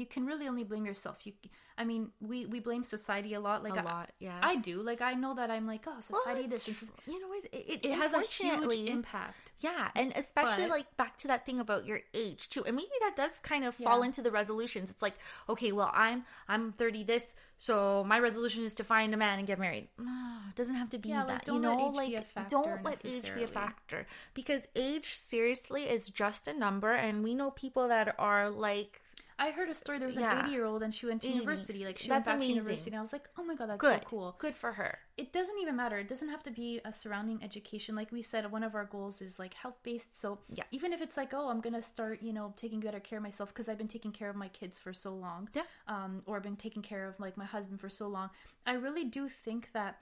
you 0.00 0.06
can 0.06 0.26
really 0.26 0.48
only 0.48 0.64
blame 0.64 0.86
yourself. 0.86 1.18
You 1.24 1.32
I 1.80 1.84
mean, 1.84 2.10
we 2.20 2.46
we 2.46 2.60
blame 2.60 2.84
society 2.84 3.32
a 3.34 3.40
lot. 3.40 3.62
Like 3.62 3.76
a 3.76 3.80
I, 3.80 3.82
lot, 3.82 4.10
yeah. 4.18 4.38
I 4.42 4.56
do. 4.56 4.82
Like 4.82 5.00
I 5.00 5.14
know 5.14 5.34
that 5.34 5.50
I'm 5.50 5.66
like, 5.66 5.84
oh, 5.86 6.00
society 6.00 6.44
it's 6.44 6.66
this 6.66 6.78
tr- 6.80 7.10
you 7.10 7.20
know, 7.20 7.28
it, 7.32 7.48
it, 7.52 7.86
it 7.86 7.94
has 7.94 8.12
a 8.12 8.20
huge 8.20 8.88
impact. 8.88 9.52
Yeah, 9.60 9.88
and 9.94 10.12
especially 10.16 10.64
But- 10.64 10.70
like 10.70 10.96
back 10.96 11.16
to 11.18 11.28
that 11.28 11.46
thing 11.46 11.60
about 11.60 11.86
your 11.86 12.00
age 12.12 12.48
too. 12.48 12.64
And 12.64 12.76
maybe 12.76 12.90
that 13.00 13.16
does 13.16 13.32
kind 13.42 13.64
of 13.64 13.74
fall 13.74 14.02
into 14.02 14.20
the 14.20 14.30
resolutions. 14.30 14.90
It's 14.90 15.02
like, 15.02 15.16
okay, 15.48 15.72
well, 15.72 15.90
I'm 15.94 16.24
I'm 16.48 16.72
30 16.72 17.04
this, 17.04 17.32
so 17.56 18.04
my 18.06 18.18
resolution 18.18 18.64
is 18.64 18.74
to 18.74 18.84
find 18.84 19.12
a 19.14 19.16
man 19.16 19.38
and 19.38 19.46
get 19.46 19.58
married. 19.58 19.88
It 19.98 20.56
doesn't 20.56 20.76
have 20.76 20.90
to 20.90 20.98
be 20.98 21.10
Yeah, 21.10 21.24
that. 21.24 21.32
like, 21.32 21.46
you 21.46 21.60
know, 21.60 21.88
age 21.88 21.94
like 21.94 22.08
be 22.08 22.14
a 22.16 22.22
factor 22.22 22.56
don't 22.56 22.82
let 22.84 23.04
age 23.06 23.34
be 23.34 23.44
a 23.44 23.48
factor 23.48 24.06
because 24.34 24.62
age 24.74 25.16
seriously 25.16 25.82
is 25.84 26.08
just 26.10 26.48
a 26.48 26.52
number 26.52 26.92
and 26.92 27.22
we 27.22 27.34
know 27.34 27.50
people 27.50 27.88
that 27.88 28.14
are 28.18 28.50
like 28.50 29.00
I 29.46 29.50
heard 29.52 29.70
a 29.70 29.74
story. 29.74 29.98
There 29.98 30.06
was 30.06 30.18
an 30.18 30.22
Yeah. 30.24 30.42
80 30.44 30.50
year 30.52 30.64
old 30.66 30.82
and 30.82 30.94
she 30.94 31.06
went 31.06 31.22
to 31.22 31.28
university. 31.28 31.82
Like 31.84 31.98
she 31.98 32.08
That's 32.08 32.16
went 32.18 32.24
back 32.26 32.34
amazing. 32.36 32.50
to 32.54 32.58
university, 32.60 32.90
and 32.90 32.98
I 32.98 33.00
was 33.00 33.12
like, 33.12 33.26
oh 33.38 33.42
my 33.42 33.54
god, 33.54 33.68
that's 33.70 33.80
good, 33.80 34.00
so 34.02 34.06
cool. 34.06 34.36
good 34.38 34.54
for 34.62 34.72
her. 34.72 34.98
it 35.16 35.32
doesn't 35.32 35.58
even 35.62 35.76
matter. 35.76 35.96
It 35.98 36.08
doesn't 36.08 36.28
have 36.28 36.42
to 36.48 36.50
be 36.50 36.80
a 36.84 36.92
surrounding 36.92 37.42
education. 37.42 37.94
Like 37.94 38.10
we 38.12 38.22
said, 38.22 38.42
one 38.52 38.62
of 38.68 38.74
our 38.74 38.84
goals 38.84 39.20
is 39.22 39.38
like 39.38 39.54
health 39.54 39.78
based. 39.82 40.12
So 40.22 40.28
Yeah. 40.58 40.64
even 40.70 40.92
if 40.92 41.00
it's 41.02 41.16
like, 41.16 41.32
oh, 41.34 41.48
I'm 41.48 41.60
gonna 41.66 41.82
start, 41.94 42.16
you 42.22 42.32
know, 42.32 42.52
taking 42.56 42.80
better 42.80 43.00
care 43.00 43.18
of 43.18 43.22
myself 43.22 43.48
because 43.50 43.68
I've 43.70 43.78
been 43.78 43.88
taking 43.96 44.12
care 44.12 44.30
of 44.30 44.36
my 44.36 44.48
kids 44.48 44.78
for 44.78 44.92
so 44.92 45.14
long, 45.14 45.48
Yeah. 45.54 45.64
um, 45.88 46.22
or 46.26 46.36
I've 46.36 46.42
been 46.50 46.56
taking 46.66 46.82
care 46.82 47.04
of 47.08 47.18
like 47.20 47.36
my 47.36 47.44
husband 47.56 47.80
for 47.80 47.90
so 47.90 48.08
long. 48.08 48.28
I 48.66 48.74
really 48.86 49.04
do 49.18 49.28
think 49.28 49.70
that 49.72 49.92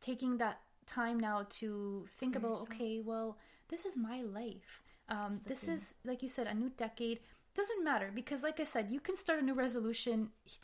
taking 0.00 0.38
that 0.38 0.60
time 0.86 1.18
now 1.20 1.46
to 1.60 2.06
think 2.18 2.34
about, 2.36 2.50
yourself. 2.60 2.70
okay, 2.72 3.00
well, 3.00 3.36
this 3.68 3.84
is 3.84 3.96
my 3.96 4.22
life. 4.22 4.82
Um, 5.10 5.40
this 5.46 5.62
thing. 5.64 5.74
is 5.74 5.94
like 6.04 6.22
you 6.22 6.28
said, 6.28 6.46
a 6.46 6.54
new 6.54 6.70
decade. 6.70 7.20
Doesn't 7.58 7.82
matter 7.82 8.08
because, 8.20 8.40
like 8.48 8.58
I 8.60 8.66
said, 8.74 8.84
you 8.94 9.00
can 9.00 9.16
start 9.16 9.38
a 9.42 9.44
new 9.48 9.54
resolution 9.66 10.16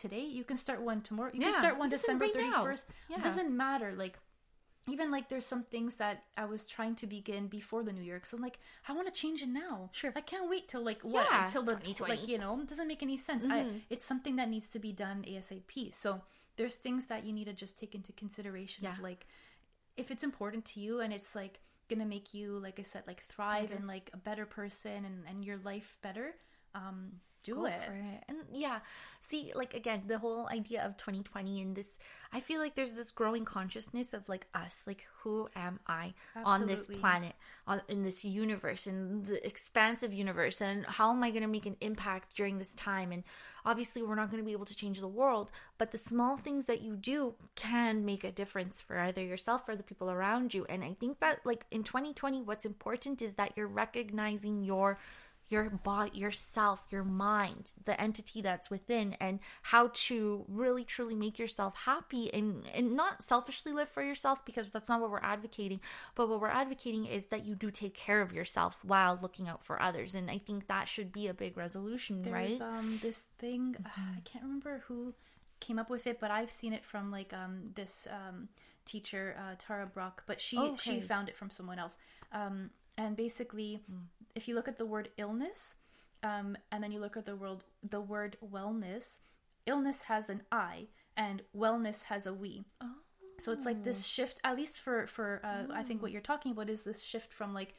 today. 0.04 0.24
You 0.38 0.44
can 0.50 0.56
start 0.56 0.78
one 0.90 1.00
tomorrow. 1.08 1.30
You 1.34 1.40
Yeah, 1.40 1.50
can 1.50 1.60
start 1.64 1.76
one 1.82 1.88
December 1.88 2.26
right 2.26 2.34
thirty 2.34 2.50
Yeah. 3.10 3.16
It 3.18 3.22
doesn't 3.28 3.50
matter. 3.66 3.90
Like 4.04 4.16
even 4.94 5.10
like 5.10 5.28
there's 5.30 5.46
some 5.54 5.64
things 5.74 5.92
that 6.02 6.16
I 6.36 6.44
was 6.44 6.62
trying 6.66 6.94
to 7.02 7.06
begin 7.18 7.48
before 7.48 7.82
the 7.82 7.92
new 7.92 8.02
year 8.08 8.18
because 8.18 8.32
I'm 8.36 8.40
like 8.48 8.58
I 8.88 8.92
want 8.92 9.06
to 9.12 9.20
change 9.22 9.42
it 9.42 9.48
now. 9.48 9.90
Sure. 9.92 10.12
I 10.14 10.20
can't 10.20 10.48
wait 10.54 10.68
till 10.68 10.84
like 10.90 11.00
what 11.02 11.26
Yeah, 11.30 11.44
until 11.46 11.62
the 11.64 11.72
2020. 11.72 12.12
like 12.14 12.28
you 12.28 12.38
know 12.38 12.52
it 12.60 12.68
doesn't 12.68 12.86
make 12.92 13.02
any 13.02 13.16
sense. 13.28 13.44
I, 13.44 13.60
Mhm. 13.62 13.80
it's 13.94 14.06
something 14.12 14.36
that 14.36 14.48
needs 14.54 14.68
to 14.74 14.78
be 14.78 14.92
done 14.92 15.24
ASAP. 15.26 15.92
So 16.02 16.22
there's 16.56 16.76
things 16.76 17.06
that 17.10 17.24
you 17.26 17.32
need 17.32 17.46
to 17.52 17.56
just 17.64 17.74
take 17.82 17.92
into 17.98 18.12
consideration 18.12 18.86
of 18.86 18.98
like 19.00 19.26
if 19.96 20.06
it's 20.12 20.22
important 20.30 20.64
to 20.72 20.76
you 20.80 21.00
and 21.00 21.12
it's 21.12 21.34
like 21.34 21.54
gonna 21.88 22.06
make 22.16 22.28
you 22.38 22.46
like 22.66 22.78
I 22.78 22.82
said 22.92 23.02
like 23.10 23.22
thrive 23.32 23.62
Better. 23.70 23.74
and 23.78 23.86
like 23.94 24.10
a 24.12 24.20
better 24.28 24.46
person 24.46 24.98
and 25.08 25.16
and 25.28 25.44
your 25.44 25.56
life 25.72 25.90
better. 26.02 26.28
Um, 26.74 27.20
do 27.44 27.56
Go 27.56 27.66
it. 27.66 27.74
it. 27.74 28.24
And 28.26 28.38
yeah, 28.52 28.78
see, 29.20 29.52
like 29.54 29.74
again, 29.74 30.02
the 30.06 30.18
whole 30.18 30.48
idea 30.48 30.82
of 30.82 30.96
2020 30.96 31.60
and 31.60 31.76
this, 31.76 31.86
I 32.32 32.40
feel 32.40 32.58
like 32.58 32.74
there's 32.74 32.94
this 32.94 33.12
growing 33.12 33.44
consciousness 33.44 34.14
of 34.14 34.28
like 34.28 34.46
us, 34.54 34.82
like 34.86 35.06
who 35.20 35.48
am 35.54 35.78
I 35.86 36.14
on 36.44 36.66
this 36.66 36.86
planet, 36.86 37.34
on 37.66 37.82
in 37.88 38.02
this 38.02 38.24
universe, 38.24 38.86
in 38.86 39.24
the 39.24 39.46
expansive 39.46 40.12
universe, 40.12 40.60
and 40.60 40.86
how 40.86 41.10
am 41.10 41.22
I 41.22 41.30
going 41.30 41.42
to 41.42 41.48
make 41.48 41.66
an 41.66 41.76
impact 41.80 42.34
during 42.34 42.58
this 42.58 42.74
time? 42.74 43.12
And 43.12 43.22
obviously, 43.64 44.02
we're 44.02 44.14
not 44.14 44.30
going 44.30 44.42
to 44.42 44.46
be 44.46 44.52
able 44.52 44.64
to 44.64 44.74
change 44.74 45.00
the 45.00 45.06
world, 45.06 45.52
but 45.76 45.90
the 45.90 45.98
small 45.98 46.38
things 46.38 46.64
that 46.64 46.80
you 46.80 46.96
do 46.96 47.34
can 47.56 48.06
make 48.06 48.24
a 48.24 48.32
difference 48.32 48.80
for 48.80 48.98
either 48.98 49.22
yourself 49.22 49.68
or 49.68 49.76
the 49.76 49.82
people 49.82 50.10
around 50.10 50.54
you. 50.54 50.64
And 50.68 50.82
I 50.82 50.96
think 50.98 51.20
that 51.20 51.40
like 51.44 51.66
in 51.70 51.84
2020, 51.84 52.42
what's 52.42 52.64
important 52.64 53.20
is 53.20 53.34
that 53.34 53.52
you're 53.54 53.68
recognizing 53.68 54.64
your 54.64 54.98
your 55.48 55.68
body, 55.70 56.18
yourself, 56.18 56.86
your 56.90 57.04
mind, 57.04 57.72
the 57.84 58.00
entity 58.00 58.40
that's 58.40 58.70
within, 58.70 59.14
and 59.20 59.40
how 59.62 59.90
to 59.92 60.44
really 60.48 60.84
truly 60.84 61.14
make 61.14 61.38
yourself 61.38 61.74
happy 61.84 62.32
and, 62.32 62.64
and 62.74 62.92
not 62.96 63.22
selfishly 63.22 63.72
live 63.72 63.88
for 63.88 64.02
yourself 64.02 64.44
because 64.44 64.68
that's 64.68 64.88
not 64.88 65.00
what 65.00 65.10
we're 65.10 65.18
advocating. 65.18 65.80
But 66.14 66.28
what 66.28 66.40
we're 66.40 66.48
advocating 66.48 67.04
is 67.06 67.26
that 67.26 67.44
you 67.44 67.54
do 67.54 67.70
take 67.70 67.94
care 67.94 68.22
of 68.22 68.32
yourself 68.32 68.78
while 68.84 69.18
looking 69.20 69.48
out 69.48 69.64
for 69.64 69.80
others. 69.80 70.14
And 70.14 70.30
I 70.30 70.38
think 70.38 70.66
that 70.68 70.88
should 70.88 71.12
be 71.12 71.28
a 71.28 71.34
big 71.34 71.56
resolution, 71.56 72.22
There's 72.22 72.32
right? 72.32 72.50
Mm-hmm. 72.52 72.78
um 72.78 72.98
this 73.02 73.26
thing 73.38 73.76
uh, 73.84 73.88
I 74.16 74.20
can't 74.24 74.44
remember 74.44 74.82
who 74.86 75.14
came 75.60 75.78
up 75.78 75.90
with 75.90 76.06
it, 76.06 76.20
but 76.20 76.30
I've 76.30 76.50
seen 76.50 76.72
it 76.72 76.84
from 76.84 77.10
like 77.10 77.32
um 77.32 77.70
this 77.74 78.08
um 78.10 78.48
teacher 78.86 79.36
uh, 79.38 79.54
Tara 79.58 79.86
Brach, 79.86 80.22
but 80.26 80.40
she 80.40 80.56
Oh, 80.58 80.76
she 80.80 81.00
found 81.00 81.28
it 81.28 81.36
from 81.36 81.50
someone 81.50 81.78
else. 81.78 81.96
Um 82.32 82.70
and 82.96 83.16
basically, 83.16 83.80
Mm. 83.90 84.06
if 84.34 84.48
you 84.48 84.54
look 84.54 84.68
at 84.68 84.78
the 84.78 84.86
word 84.86 85.10
illness, 85.16 85.76
um 86.22 86.56
and 86.70 86.82
then 86.82 86.90
you 86.92 87.00
look 87.00 87.16
at 87.16 87.26
the 87.26 87.36
word 87.36 87.64
the 87.82 88.00
word 88.00 88.36
wellness, 88.42 89.18
illness 89.66 90.02
has 90.02 90.28
an 90.30 90.42
I 90.52 90.88
and 91.16 91.42
wellness 91.54 92.04
has 92.04 92.26
a 92.26 92.34
we. 92.34 92.64
oh. 92.80 92.94
So 93.38 93.50
it's 93.52 93.66
like 93.66 93.82
this 93.82 94.06
shift, 94.06 94.38
at 94.44 94.56
least 94.56 94.80
for 94.80 95.06
for 95.08 95.40
uh, 95.44 95.66
I 95.74 95.82
think 95.82 96.02
what 96.02 96.12
you're 96.12 96.20
talking 96.32 96.52
about 96.52 96.70
is 96.70 96.84
this 96.84 97.00
shift 97.02 97.32
from 97.32 97.52
like, 97.52 97.74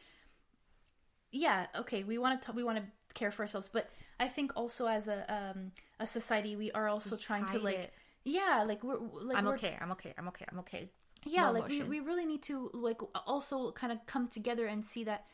yeah, 1.32 1.68
okay, 1.76 2.04
we 2.04 2.18
want 2.18 2.42
to 2.42 2.52
we 2.52 2.64
want 2.64 2.78
to 2.78 2.84
care 3.14 3.32
for 3.32 3.44
ourselves, 3.44 3.70
but 3.72 3.90
I 4.20 4.28
think 4.28 4.52
also 4.56 4.88
as 4.88 5.08
a 5.08 5.20
um 5.34 5.72
a 6.00 6.08
society 6.08 6.56
we 6.56 6.72
are 6.72 6.88
also 6.88 7.16
trying 7.18 7.46
to 7.48 7.60
like, 7.60 7.76
it. 7.78 7.94
yeah, 8.26 8.64
like 8.68 8.84
we're 8.84 8.98
like 8.98 9.38
I'm 9.38 9.46
we're, 9.46 9.54
okay, 9.56 9.78
I'm 9.80 9.92
okay, 9.94 10.14
I'm 10.18 10.28
okay, 10.30 10.46
I'm 10.52 10.60
okay. 10.60 10.90
Yeah, 11.26 11.50
like 11.50 11.68
we, 11.70 11.84
we 11.84 12.00
really 12.00 12.26
need 12.26 12.44
to 12.44 12.70
like 12.74 13.02
also 13.28 13.72
kind 13.72 13.92
of 13.92 14.06
come 14.06 14.28
together 14.28 14.68
and 14.68 14.84
see 14.86 15.04
that 15.06 15.26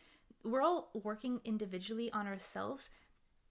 we're 0.44 0.62
all 0.62 0.90
working 0.94 1.40
individually 1.46 2.12
on 2.12 2.28
ourselves, 2.28 2.90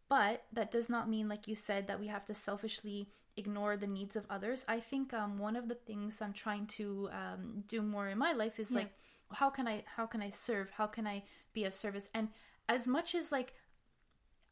but 0.09 0.45
that 0.53 0.71
does 0.71 0.89
not 0.89 1.09
mean, 1.09 1.29
like 1.29 1.47
you 1.47 1.55
said, 1.55 1.87
that 1.87 2.01
we 2.01 2.09
have 2.09 2.25
to 2.27 2.35
selfishly 2.35 3.09
ignore 3.37 3.77
the 3.77 3.87
needs 3.87 4.17
of 4.17 4.27
others. 4.29 4.65
I 4.67 4.81
think 4.81 5.15
um, 5.15 5.39
one 5.39 5.57
of 5.57 5.69
the 5.69 5.75
things 5.75 6.21
I'm 6.21 6.33
trying 6.33 6.67
to 6.79 7.09
um, 7.13 7.65
do 7.69 7.83
more 7.83 8.09
in 8.09 8.19
my 8.19 8.33
life 8.33 8.59
is 8.59 8.71
Yeah. 8.71 8.79
like, 8.79 8.93
how 9.33 9.51
can 9.51 9.69
I 9.69 9.85
how 9.87 10.07
can 10.07 10.21
I 10.23 10.31
serve? 10.31 10.71
How 10.71 10.87
can 10.87 11.07
I 11.07 11.23
be 11.53 11.65
of 11.65 11.75
service? 11.75 12.09
And 12.15 12.29
as 12.69 12.89
much 12.89 13.15
as 13.15 13.31
like 13.31 13.55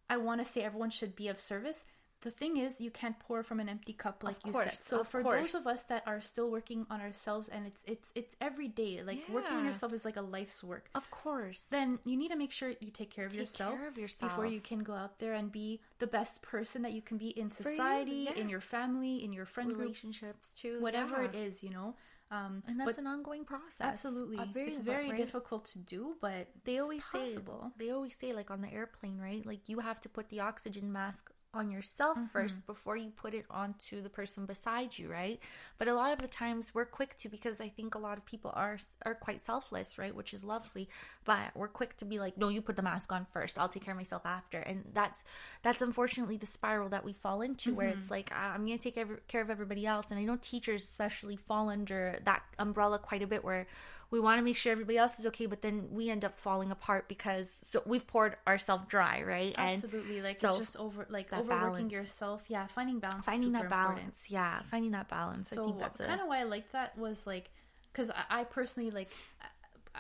I 0.08 0.16
want 0.16 0.40
to 0.40 0.44
say 0.44 0.62
everyone 0.62 0.90
should 0.90 1.14
be 1.16 1.28
of 1.28 1.38
service. 1.38 1.84
The 2.22 2.32
thing 2.32 2.56
is, 2.56 2.80
you 2.80 2.90
can't 2.90 3.16
pour 3.20 3.44
from 3.44 3.60
an 3.60 3.68
empty 3.68 3.92
cup, 3.92 4.24
like 4.24 4.44
you 4.44 4.52
said. 4.52 4.74
So 4.74 5.04
for 5.04 5.22
course. 5.22 5.52
those 5.52 5.54
of 5.60 5.66
us 5.68 5.84
that 5.84 6.02
are 6.04 6.20
still 6.20 6.50
working 6.50 6.84
on 6.90 7.00
ourselves, 7.00 7.48
and 7.48 7.64
it's 7.64 7.84
it's 7.86 8.10
it's 8.16 8.34
every 8.40 8.66
day, 8.66 9.02
like 9.04 9.22
working 9.28 9.56
on 9.56 9.64
yourself 9.64 9.92
is 9.92 10.04
like 10.04 10.16
a 10.16 10.22
life's 10.22 10.64
work. 10.64 10.90
Of 10.96 11.10
course. 11.12 11.66
Then 11.70 12.00
you 12.04 12.16
need 12.16 12.30
to 12.30 12.36
make 12.36 12.50
sure 12.50 12.70
you 12.80 12.90
take 12.90 13.10
care 13.10 13.26
of 13.26 13.32
Take 13.32 13.40
yourself 13.42 13.74
care 13.78 13.86
of 13.86 13.96
yourself. 13.98 14.32
before 14.32 14.46
you 14.46 14.60
can 14.60 14.80
go 14.80 14.94
out 14.94 15.20
there 15.20 15.34
and 15.34 15.52
be 15.52 15.80
the 16.00 16.08
best 16.08 16.42
person 16.42 16.82
that 16.82 16.92
you 16.92 17.02
can 17.02 17.18
be 17.18 17.28
in 17.28 17.46
you, 17.46 17.50
society, 17.52 18.26
yeah. 18.26 18.40
in 18.40 18.48
your 18.48 18.60
family, 18.60 19.22
in 19.22 19.32
your 19.32 19.46
friend 19.46 19.68
group, 19.70 19.80
relationships 19.82 20.50
too, 20.54 20.80
whatever 20.80 21.22
yeah. 21.22 21.28
it 21.28 21.34
is, 21.36 21.62
you 21.62 21.70
know. 21.70 21.94
Um, 22.30 22.62
And 22.66 22.78
that's 22.78 22.98
an 22.98 23.06
ongoing 23.06 23.44
process. 23.44 23.80
absolutely, 23.80 24.36
very, 24.52 24.70
it's 24.70 24.80
very 24.80 25.08
right? 25.10 25.16
difficult 25.16 25.64
to 25.66 25.78
do, 25.78 26.16
but 26.20 26.48
they 26.64 26.72
it's 26.72 26.82
always 26.82 27.04
possible. 27.04 27.72
say 27.78 27.84
they 27.86 27.90
always 27.92 28.16
say 28.16 28.32
like 28.34 28.50
on 28.50 28.60
the 28.60 28.70
airplane 28.70 29.18
right 29.18 29.46
like 29.46 29.62
you 29.70 29.78
have 29.78 29.98
to 30.02 30.08
put 30.10 30.28
the 30.28 30.40
oxygen 30.40 30.92
mask 30.92 31.30
on 31.54 31.70
yourself 31.70 32.18
Mm-hmm. 32.18 32.32
first 32.32 32.66
before 32.66 32.96
you 32.96 33.10
put 33.10 33.34
it 33.34 33.46
onto 33.50 34.02
the 34.02 34.10
person 34.10 34.46
beside 34.46 34.96
you, 34.98 35.08
right? 35.10 35.40
But 35.78 35.88
a 35.88 35.94
lot 35.94 36.12
of 36.12 36.20
the 36.20 36.28
times 36.28 36.74
we're 36.74 36.84
quick 36.84 37.16
to 37.18 37.28
because 37.28 37.60
I 37.60 37.68
think 37.68 37.94
a 37.94 37.98
lot 37.98 38.18
of 38.18 38.24
people 38.26 38.52
are 38.54 38.78
are 39.06 39.14
quite 39.14 39.40
selfless, 39.40 39.98
right? 39.98 40.14
Which 40.14 40.34
is 40.34 40.44
lovely, 40.44 40.88
but 41.24 41.56
we're 41.56 41.68
quick 41.68 41.96
to 41.98 42.04
be 42.04 42.18
like, 42.18 42.36
"No, 42.36 42.48
you 42.48 42.60
put 42.62 42.76
the 42.76 42.82
mask 42.82 43.12
on 43.12 43.26
first. 43.32 43.58
I'll 43.58 43.68
take 43.68 43.84
care 43.84 43.92
of 43.94 43.98
myself 43.98 44.26
after." 44.26 44.58
And 44.58 44.84
that's 44.92 45.24
that's 45.62 45.80
unfortunately 45.82 46.36
the 46.36 46.46
spiral 46.46 46.88
that 46.90 47.04
we 47.04 47.12
fall 47.14 47.40
into 47.42 47.74
where 47.74 47.88
Mm-hmm. 47.88 47.98
it's 47.98 48.10
like, 48.10 48.30
"Ah, 48.34 48.52
"I'm 48.54 48.66
going 48.66 48.78
to 48.78 48.82
take 48.84 48.98
every, 48.98 49.18
care 49.28 49.42
of 49.42 49.50
everybody 49.50 49.86
else." 49.86 50.06
And 50.10 50.18
I 50.20 50.24
know 50.24 50.36
teachers 50.40 50.82
especially 50.84 51.36
fall 51.36 51.70
under 51.70 52.20
that 52.24 52.42
umbrella 52.58 52.98
quite 52.98 53.22
a 53.22 53.26
bit 53.26 53.44
where 53.44 53.66
we 54.10 54.20
want 54.20 54.38
to 54.38 54.42
make 54.44 54.56
sure 54.56 54.72
everybody 54.72 54.96
else 54.96 55.18
is 55.18 55.26
okay, 55.26 55.46
but 55.46 55.60
then 55.60 55.88
we 55.90 56.08
end 56.08 56.24
up 56.24 56.36
falling 56.38 56.70
apart 56.70 57.08
because 57.08 57.48
so 57.62 57.82
we've 57.84 58.06
poured 58.06 58.36
ourselves 58.46 58.84
dry, 58.88 59.22
right? 59.22 59.54
Absolutely. 59.58 60.22
Like 60.22 60.40
so 60.40 60.50
it's 60.50 60.58
just 60.58 60.76
over 60.78 61.06
like 61.10 61.32
overworking 61.32 61.88
balance. 61.88 61.92
yourself. 61.92 62.42
Yeah, 62.48 62.66
finding 62.68 63.00
balance. 63.00 63.24
finding 63.26 63.52
that 63.52 63.62
super 63.62 63.74
important. 63.74 63.98
balance, 63.98 64.30
yeah, 64.30 64.62
finding 64.70 64.92
that 64.92 65.08
balance. 65.08 65.52
I 65.52 65.56
think 65.56 65.78
that's 65.78 65.98
kind 65.98 66.20
of 66.20 66.26
why 66.26 66.40
I 66.40 66.44
liked 66.44 66.72
that 66.72 66.96
was 66.96 67.26
like, 67.26 67.50
because 67.92 68.10
I, 68.10 68.40
I 68.40 68.44
personally 68.44 68.90
like, 68.90 69.10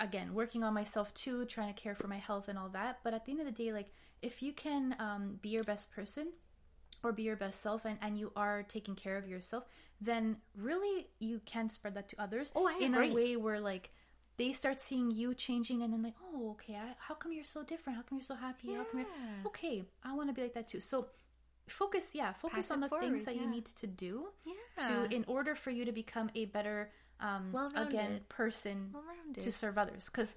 again, 0.00 0.32
working 0.32 0.64
on 0.64 0.72
myself 0.72 1.12
too, 1.14 1.44
trying 1.44 1.72
to 1.74 1.78
care 1.80 1.94
for 1.94 2.06
my 2.06 2.18
health 2.18 2.48
and 2.48 2.58
all 2.58 2.68
that. 2.70 3.00
But 3.04 3.12
at 3.12 3.26
the 3.26 3.32
end 3.32 3.40
of 3.40 3.46
the 3.46 3.52
day, 3.52 3.72
like, 3.72 3.90
if 4.22 4.42
you 4.42 4.52
can 4.52 4.96
um, 4.98 5.38
be 5.42 5.50
your 5.50 5.64
best 5.64 5.92
person 5.92 6.28
or 7.02 7.12
be 7.12 7.22
your 7.24 7.36
best 7.36 7.60
self 7.60 7.84
and, 7.84 7.98
and 8.02 8.18
you 8.18 8.32
are 8.34 8.62
taking 8.64 8.94
care 8.94 9.16
of 9.16 9.28
yourself, 9.28 9.64
then 10.00 10.36
really 10.56 11.08
you 11.20 11.40
can 11.44 11.68
spread 11.70 11.94
that 11.94 12.08
to 12.08 12.20
others 12.20 12.52
Oh, 12.56 12.66
I 12.66 12.78
in 12.80 12.94
agree. 12.94 13.10
a 13.10 13.14
way 13.14 13.36
where 13.36 13.60
like 13.60 13.90
they 14.38 14.52
start 14.52 14.80
seeing 14.80 15.10
you 15.10 15.34
changing 15.34 15.82
and 15.82 15.92
then 15.92 16.02
like, 16.02 16.14
oh, 16.32 16.52
okay, 16.52 16.74
I, 16.76 16.94
how 16.98 17.14
come 17.14 17.32
you're 17.32 17.44
so 17.44 17.62
different? 17.62 17.96
How 17.98 18.02
come 18.02 18.18
you're 18.18 18.24
so 18.24 18.36
happy? 18.36 18.68
How 18.72 18.84
come 18.84 19.00
you're 19.00 19.46
okay? 19.48 19.84
I 20.04 20.14
want 20.14 20.28
to 20.30 20.34
be 20.34 20.42
like 20.42 20.54
that 20.54 20.68
too. 20.68 20.80
So 20.80 21.08
focus, 21.68 22.14
yeah, 22.14 22.32
focus 22.32 22.68
Pass 22.68 22.70
on 22.70 22.80
the 22.80 22.88
things 22.88 23.00
forward, 23.02 23.24
that 23.26 23.34
you 23.36 23.46
need 23.46 23.66
to 23.66 23.86
do 23.86 24.28
yeah, 24.46 24.86
to 24.86 25.14
in 25.14 25.24
order 25.26 25.54
for 25.54 25.70
you 25.70 25.84
to 25.84 25.92
become 25.92 26.30
a 26.34 26.46
better 26.46 26.90
um 27.20 27.50
Well-rounded. 27.52 27.88
again 27.88 28.20
person 28.28 28.90
well-rounded. 28.94 29.42
to 29.42 29.50
serve 29.50 29.76
others 29.76 30.06
because 30.08 30.36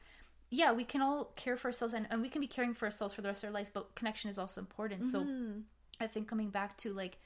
yeah 0.49 0.71
we 0.73 0.83
can 0.83 0.99
all 0.99 1.25
care 1.35 1.55
for 1.55 1.67
ourselves 1.67 1.93
and, 1.93 2.07
and 2.09 2.23
we 2.23 2.27
can 2.27 2.41
be 2.41 2.47
caring 2.47 2.73
for 2.73 2.85
ourselves 2.85 3.13
for 3.13 3.21
the 3.21 3.27
rest 3.27 3.43
of 3.43 3.49
our 3.49 3.53
lives 3.53 3.69
but 3.71 3.93
connection 3.93 4.31
is 4.31 4.39
also 4.39 4.59
important 4.59 5.05
so 5.05 5.25
Mhm. 5.25 5.61
i 5.99 6.07
think 6.07 6.27
coming 6.27 6.49
back 6.49 6.75
to 6.77 6.91
like 6.91 7.19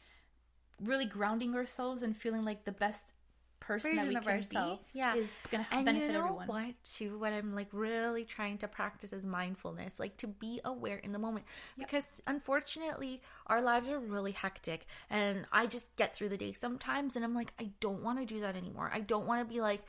really 0.81 1.05
grounding 1.05 1.55
ourselves 1.55 2.03
and 2.03 2.17
feeling 2.17 2.43
like 2.43 2.65
the 2.65 2.71
best 2.73 3.13
person 3.59 3.95
that 3.95 4.05
Version 4.05 4.09
we 4.09 4.15
of 4.17 4.23
can 4.25 4.37
ourselves. 4.37 4.81
be 4.93 4.99
Yeah. 4.99 5.15
is 5.15 5.47
gonna 5.51 5.65
benefit 5.71 6.07
you 6.07 6.13
know 6.13 6.19
everyone 6.19 6.47
what, 6.47 6.83
too? 6.83 7.17
What 7.17 7.33
I'm 7.33 7.55
like 7.55 7.69
really 7.71 8.23
trying 8.25 8.57
to 8.59 8.67
practice 8.67 9.13
is 9.13 9.25
mindfulness, 9.25 9.99
like 9.99 10.17
to 10.17 10.27
be 10.27 10.61
aware 10.65 10.97
in 10.97 11.11
the 11.11 11.19
moment. 11.19 11.45
Because 11.77 12.21
unfortunately, 12.27 13.21
our 13.47 13.61
lives 13.61 13.89
are 13.89 13.99
really 13.99 14.31
hectic, 14.31 14.85
and 15.09 15.45
I 15.51 15.65
just 15.65 15.95
get 15.95 16.15
through 16.15 16.29
the 16.29 16.37
day 16.37 16.53
sometimes, 16.53 17.15
and 17.15 17.25
I'm 17.25 17.33
like, 17.35 17.53
I 17.59 17.71
don't 17.79 18.03
want 18.03 18.19
to 18.19 18.25
do 18.25 18.39
that 18.41 18.55
anymore. 18.55 18.91
I 18.93 19.01
don't 19.01 19.25
want 19.25 19.47
to 19.47 19.53
be 19.53 19.61
like, 19.61 19.81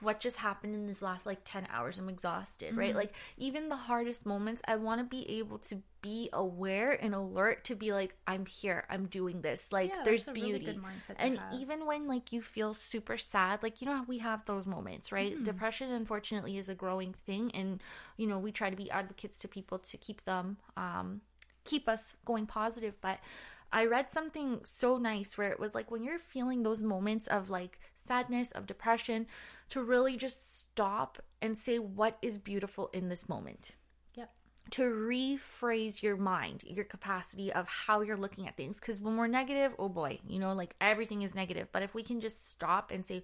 what 0.00 0.18
just 0.18 0.36
happened 0.38 0.74
in 0.74 0.86
this 0.86 1.00
last 1.02 1.26
like 1.26 1.40
10 1.44 1.66
hours? 1.70 1.98
I'm 1.98 2.08
exhausted, 2.08 2.70
Mm-hmm. 2.70 2.78
right? 2.78 2.94
Like, 2.94 3.12
even 3.36 3.68
the 3.68 3.76
hardest 3.76 4.26
moments, 4.26 4.62
I 4.66 4.76
want 4.76 5.00
to 5.00 5.04
be 5.04 5.38
able 5.38 5.58
to 5.58 5.82
be 6.00 6.28
aware 6.32 6.92
and 7.00 7.14
alert 7.14 7.64
to 7.66 7.76
be 7.76 7.92
like, 7.92 8.16
I'm 8.26 8.44
here, 8.46 8.84
I'm 8.90 9.06
doing 9.06 9.42
this. 9.42 9.70
Like, 9.70 9.90
Yeah, 9.90 10.02
there's 10.04 10.26
really 10.26 10.58
beauty. 10.58 10.78
mindset 10.78 11.14
and 11.18 11.38
have. 11.38 11.54
even 11.54 11.86
when 11.86 12.08
like 12.08 12.32
you 12.32 12.42
feel 12.42 12.74
super 12.74 13.16
sad, 13.16 13.62
like, 13.62 13.80
you 13.80 13.86
know, 13.86 13.96
how 13.98 14.04
we 14.04 14.18
have 14.18 14.44
those 14.46 14.66
moments, 14.66 15.12
right? 15.12 15.34
Mm-hmm. 15.34 15.44
Depression, 15.44 15.92
unfortunately, 15.92 16.58
is 16.58 16.68
a 16.68 16.74
growing 16.74 17.14
thing. 17.26 17.52
And, 17.54 17.80
you 18.16 18.26
know, 18.26 18.38
we 18.38 18.50
try 18.50 18.70
to 18.70 18.76
be 18.76 18.90
advocates 18.90 19.36
to 19.38 19.48
people 19.48 19.78
to 19.78 19.96
keep 19.96 20.24
them, 20.24 20.56
um, 20.76 21.20
keep 21.64 21.88
us 21.88 22.16
going 22.24 22.46
positive. 22.46 22.94
But 23.00 23.20
I 23.74 23.86
read 23.86 24.12
something 24.12 24.60
so 24.64 24.98
nice 24.98 25.38
where 25.38 25.50
it 25.50 25.58
was 25.60 25.74
like 25.74 25.90
when 25.90 26.02
you're 26.02 26.18
feeling 26.18 26.62
those 26.62 26.82
moments 26.82 27.26
of 27.28 27.48
like 27.48 27.78
sadness, 28.06 28.50
of 28.52 28.66
depression, 28.66 29.26
to 29.70 29.82
really 29.82 30.16
just 30.16 30.58
stop 30.58 31.22
and 31.40 31.56
say, 31.56 31.78
what 31.78 32.18
is 32.22 32.38
beautiful 32.38 32.90
in 32.92 33.08
this 33.08 33.28
moment? 33.28 33.76
yep 34.14 34.30
to 34.70 34.82
rephrase 34.82 36.02
your 36.02 36.16
mind, 36.16 36.62
your 36.64 36.84
capacity 36.84 37.52
of 37.52 37.66
how 37.66 38.00
you're 38.00 38.16
looking 38.16 38.46
at 38.46 38.56
things. 38.56 38.76
Because 38.76 39.00
when 39.00 39.16
we're 39.16 39.26
negative, 39.26 39.74
oh 39.78 39.88
boy, 39.88 40.20
you 40.26 40.38
know, 40.38 40.52
like 40.52 40.74
everything 40.80 41.22
is 41.22 41.34
negative. 41.34 41.68
But 41.72 41.82
if 41.82 41.94
we 41.94 42.02
can 42.02 42.20
just 42.20 42.50
stop 42.50 42.90
and 42.90 43.04
say, 43.04 43.22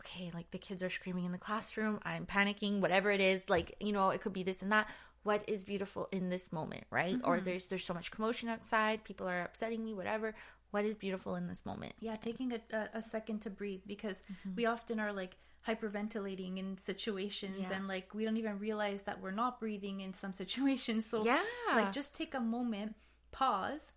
okay, 0.00 0.30
like 0.34 0.50
the 0.50 0.58
kids 0.58 0.82
are 0.82 0.90
screaming 0.90 1.24
in 1.24 1.32
the 1.32 1.38
classroom, 1.38 1.98
I'm 2.02 2.26
panicking, 2.26 2.80
whatever 2.80 3.10
it 3.10 3.20
is, 3.20 3.42
like, 3.48 3.74
you 3.80 3.92
know, 3.92 4.10
it 4.10 4.20
could 4.20 4.32
be 4.32 4.42
this 4.42 4.62
and 4.62 4.72
that. 4.72 4.88
What 5.22 5.42
is 5.48 5.62
beautiful 5.62 6.08
in 6.12 6.28
this 6.28 6.52
moment, 6.52 6.84
right? 6.90 7.18
Or 7.24 7.36
mm-hmm. 7.36 7.46
there's 7.46 7.66
there's 7.68 7.84
so 7.84 7.94
much 7.94 8.10
commotion 8.10 8.50
outside, 8.50 9.04
people 9.04 9.26
are 9.26 9.42
upsetting 9.42 9.82
me, 9.82 9.94
whatever. 9.94 10.34
What 10.74 10.84
is 10.84 10.96
beautiful 10.96 11.36
in 11.36 11.46
this 11.46 11.64
moment? 11.64 11.92
yeah 12.00 12.16
taking 12.16 12.52
a, 12.52 12.60
a, 13.00 13.02
second 13.02 13.38
to 13.42 13.50
breathe 13.60 13.82
because 13.86 14.18
Mm-hmm. 14.22 14.56
we 14.56 14.66
often 14.66 14.98
are 15.04 15.12
like 15.12 15.34
hyperventilating 15.68 16.58
in 16.58 16.76
situations 16.78 17.56
Yeah. 17.60 17.74
and 17.76 17.86
like 17.88 18.06
we 18.14 18.24
don't 18.24 18.36
even 18.36 18.58
realize 18.58 19.04
that 19.04 19.20
we're 19.22 19.38
not 19.44 19.60
breathing 19.60 20.00
in 20.00 20.12
some 20.22 20.32
situations 20.42 21.06
so 21.06 21.24
Yeah. 21.24 21.42
like 21.74 21.92
just 21.92 22.10
take 22.16 22.34
a 22.34 22.40
moment 22.40 22.96
pause 23.32 23.92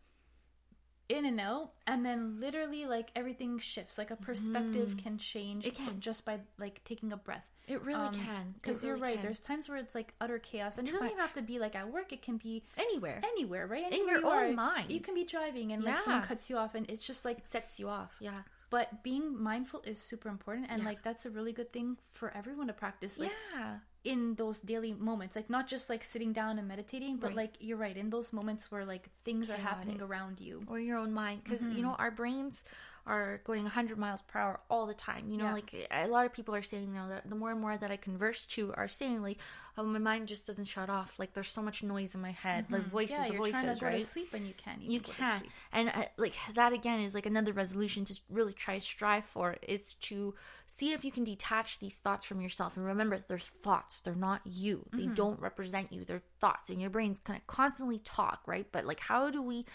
in 1.09 1.25
and 1.25 1.39
out 1.39 1.71
and 1.85 2.05
then 2.05 2.39
literally 2.39 2.85
like 2.85 3.09
everything 3.15 3.57
shifts 3.59 3.97
like 3.97 4.11
a 4.11 4.15
perspective 4.15 4.95
can 5.03 5.17
change. 5.17 5.65
It 5.65 5.75
can. 5.75 5.99
just 5.99 6.25
by 6.25 6.39
like 6.59 6.83
taking 6.83 7.11
a 7.13 7.17
breath 7.17 7.47
It 7.67 7.83
really 7.83 7.99
um, 8.01 8.13
can. 8.13 8.53
because 8.61 8.83
It 8.83 8.87
you're 8.87 8.95
right 8.95 9.15
can. 9.15 9.23
there's 9.23 9.39
times 9.39 9.67
where 9.69 9.77
it's 9.77 9.93
like 9.93 10.13
utter 10.21 10.39
chaos 10.39 10.77
and 10.77 10.87
it 10.87 10.91
doesn't 10.91 11.05
even 11.07 11.19
have 11.19 11.33
to 11.33 11.41
be 11.41 11.59
like 11.59 11.75
at 11.75 11.91
work 11.91 12.13
it 12.13 12.21
can 12.21 12.37
be 12.37 12.63
anywhere. 12.77 13.21
anywhere 13.33 13.67
right 13.67 13.91
In 13.91 14.07
your 14.07 14.19
you 14.19 14.25
own 14.27 14.51
are. 14.51 14.51
mind. 14.53 14.91
you 14.91 14.99
can 15.01 15.13
be 15.13 15.25
driving 15.25 15.73
and 15.73 15.83
like 15.83 15.99
someone 15.99 16.23
cuts 16.23 16.49
you 16.49 16.57
off 16.57 16.75
and 16.75 16.89
it's 16.89 17.03
just 17.03 17.25
like 17.25 17.39
It 17.39 17.47
sets 17.47 17.79
you 17.79 17.89
off. 17.89 18.15
Yeah. 18.19 18.41
but 18.69 19.03
being 19.03 19.41
mindful 19.41 19.81
is 19.85 19.99
super 19.99 20.29
important 20.29 20.67
and 20.69 20.81
Yeah. 20.81 20.87
like 20.89 21.01
that's 21.03 21.25
a 21.25 21.29
really 21.29 21.51
good 21.51 21.71
thing 21.73 21.97
for 22.13 22.31
everyone 22.35 22.67
to 22.67 22.73
practice 22.73 23.17
like 23.17 23.31
yeah. 23.53 23.77
in 24.03 24.35
those 24.35 24.59
daily 24.59 24.93
moments 24.93 25.35
like 25.35 25.49
not 25.49 25.67
just 25.67 25.89
like 25.89 26.03
sitting 26.03 26.31
down 26.33 26.57
and 26.59 26.67
meditating 26.67 27.17
but 27.17 27.27
Right. 27.27 27.35
like 27.43 27.53
you're 27.59 27.77
right 27.77 27.97
in 27.97 28.09
those 28.09 28.31
moments 28.33 28.71
where 28.71 28.85
like 28.85 29.09
things 29.25 29.49
are 29.49 29.57
happening 29.57 30.01
around 30.01 30.39
you 30.39 30.63
or 30.67 30.79
your 30.79 30.97
own 30.97 31.11
mind 31.13 31.43
because 31.43 31.61
you 31.61 31.67
mm-hmm. 31.69 31.81
know 31.83 31.95
our 31.99 32.11
brains 32.11 32.63
are 33.07 33.39
going 33.45 33.63
100 33.63 33.97
miles 33.97 34.21
per 34.23 34.39
hour 34.39 34.59
all 34.69 34.85
the 34.85 34.93
time 34.93 35.29
you 35.29 35.37
know 35.37 35.45
Yeah. 35.45 35.53
like 35.53 35.87
a 35.91 36.07
lot 36.07 36.25
of 36.25 36.33
people 36.33 36.53
are 36.53 36.61
saying 36.61 36.93
now 36.93 37.07
that 37.07 37.29
the 37.29 37.35
more 37.35 37.51
and 37.51 37.61
more 37.61 37.77
that 37.77 37.89
i 37.89 37.97
converse 37.97 38.45
to 38.47 38.73
are 38.75 38.87
saying 38.87 39.21
like 39.23 39.37
oh 39.79 39.83
my 39.83 39.99
mind 39.99 40.27
just 40.27 40.47
doesn't 40.47 40.65
shut 40.65 40.89
off. 40.89 41.13
Like 41.19 41.35
there's 41.35 41.49
so 41.49 41.61
much 41.61 41.83
noise 41.83 42.15
in 42.15 42.21
my 42.21 42.31
head. 42.31 42.65
The 42.67 42.79
voices 42.79 43.11
yeah 43.11 43.27
the 43.27 43.33
you're 43.35 43.47
trying 43.49 43.65
voices 43.67 43.79
to 43.79 43.85
go 43.85 43.91
right? 43.91 43.99
to 43.99 44.05
sleep 44.07 44.33
and 44.33 44.47
you 44.47 44.53
can't 44.57 44.81
you 44.81 44.99
can 44.99 45.39
sleep. 45.39 45.51
and 45.71 45.89
uh, 45.89 46.05
like 46.17 46.33
that 46.55 46.73
again 46.73 46.99
is 47.01 47.13
like 47.13 47.27
another 47.27 47.53
resolution 47.53 48.03
to 48.05 48.19
really 48.27 48.53
try 48.53 48.79
strive 48.79 49.25
for 49.25 49.55
is 49.61 49.93
to 49.93 50.33
see 50.65 50.93
if 50.93 51.05
you 51.05 51.11
can 51.11 51.23
detach 51.23 51.77
these 51.77 51.97
thoughts 51.97 52.25
from 52.25 52.41
yourself. 52.41 52.75
And 52.75 52.87
remember 52.87 53.23
they're 53.27 53.37
thoughts. 53.37 53.99
They're 53.99 54.15
not 54.15 54.41
you. 54.45 54.87
They 54.93 55.05
don't 55.05 55.39
represent 55.39 55.93
you. 55.93 56.03
They're 56.05 56.23
thoughts. 56.41 56.71
And 56.71 56.81
your 56.81 56.89
brain's 56.89 57.19
kind 57.19 57.37
of 57.39 57.45
constantly 57.45 57.99
talk 57.99 58.41
right? 58.47 58.65
But 58.71 58.83
like 58.85 58.99
how 58.99 59.29
do 59.29 59.43
we 59.43 59.65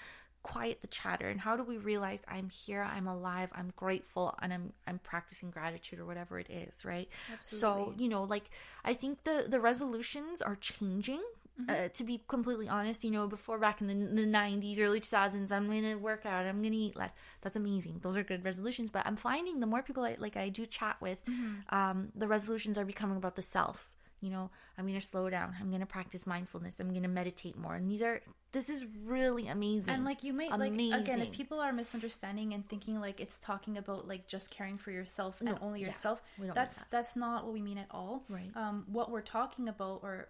quiet 0.43 0.81
the 0.81 0.87
chatter 0.89 1.29
and 1.29 1.41
how 1.41 1.57
do 1.57 1.63
we 1.63 1.77
realize 1.79 2.21
i'm 2.29 2.49
here 2.51 2.83
i'm 2.83 3.07
alive 3.07 3.49
i'm 3.55 3.73
grateful 3.77 4.35
and 4.43 4.53
i'm 4.53 4.73
i'm 4.87 4.99
practicing 4.99 5.51
gratitude 5.51 5.99
or 6.01 6.05
whatever 6.07 6.39
it 6.39 6.51
is 6.51 6.85
right? 6.85 7.09
So 7.47 7.95
you 7.99 8.09
know 8.09 8.25
like 8.25 8.51
i 8.85 8.93
think 8.95 9.25
the 9.25 9.47
the 9.49 9.61
resolutions 9.61 10.43
are 10.43 10.57
changing 10.57 11.23
Mm-hmm. 11.61 11.71
uh, 11.85 11.89
to 11.91 12.03
be 12.03 12.19
completely 12.29 12.67
honest 12.67 13.05
you 13.05 13.11
know 13.11 13.27
before 13.29 13.59
back 13.59 13.83
in 13.83 13.87
the, 13.87 13.95
the 14.23 14.27
90s 14.27 14.79
early 14.81 15.03
2000s 15.03 15.53
i'm 15.53 15.67
gonna 15.67 15.99
work 15.99 16.25
out 16.25 16.47
i'm 16.47 16.63
gonna 16.63 16.75
eat 16.75 16.97
less. 16.97 17.13
That's 17.43 17.57
amazing. 17.57 17.99
Those 18.01 18.17
are 18.17 18.23
good 18.23 18.43
resolutions 18.43 18.89
but 18.91 19.07
i'm 19.07 19.17
finding 19.17 19.61
the 19.61 19.67
more 19.67 19.83
people 19.83 20.03
I, 20.03 20.17
like 20.19 20.35
i 20.39 20.49
do 20.49 20.65
chat 20.65 20.97
with 21.03 21.21
Mm-hmm. 21.29 21.75
um, 21.79 22.09
the 22.15 22.27
resolutions 22.27 22.79
are 22.79 22.87
becoming 22.87 23.19
about 23.19 23.37
the 23.37 23.43
self 23.43 23.91
you 24.23 24.31
know 24.31 24.51
i'm 24.79 24.87
gonna 24.87 25.01
slow 25.01 25.29
down. 25.29 25.55
I'm 25.61 25.71
gonna 25.71 25.85
practice 25.87 26.27
mindfulness. 26.27 26.81
I'm 26.81 26.93
gonna 26.95 27.09
meditate 27.09 27.59
more. 27.59 27.75
And 27.75 27.91
these 27.91 28.01
are 28.03 28.21
this 28.53 28.69
is 28.69 28.85
really 29.05 29.49
amazing. 29.49 29.93
And 29.93 30.05
like 30.05 30.23
you 30.23 30.33
may 30.33 30.49
like 30.51 30.73
again 30.73 31.21
if 31.21 31.33
people 31.33 31.59
are 31.61 31.73
misunderstanding 31.73 32.55
and 32.55 32.67
thinking 32.69 33.01
like 33.01 33.21
it's 33.21 33.39
talking 33.39 33.77
about 33.79 34.07
like 34.09 34.27
just 34.29 34.51
caring 34.51 34.79
for 34.79 34.91
yourself 34.91 35.41
and 35.41 35.51
No, 35.51 35.59
only 35.61 35.81
yeah, 35.81 35.89
yourself 35.89 36.23
we 36.39 36.47
don't 36.47 36.55
mean 36.57 36.65
that's 36.65 36.79
that. 36.79 36.87
that's 36.91 37.17
not 37.17 37.45
what 37.45 37.53
we 37.53 37.61
mean 37.63 37.79
at 37.79 37.89
all. 37.91 38.25
Right. 38.29 38.51
um 38.57 38.85
what 38.87 39.11
we're 39.11 39.21
talking 39.39 39.69
about 39.69 40.01
or 40.03 40.29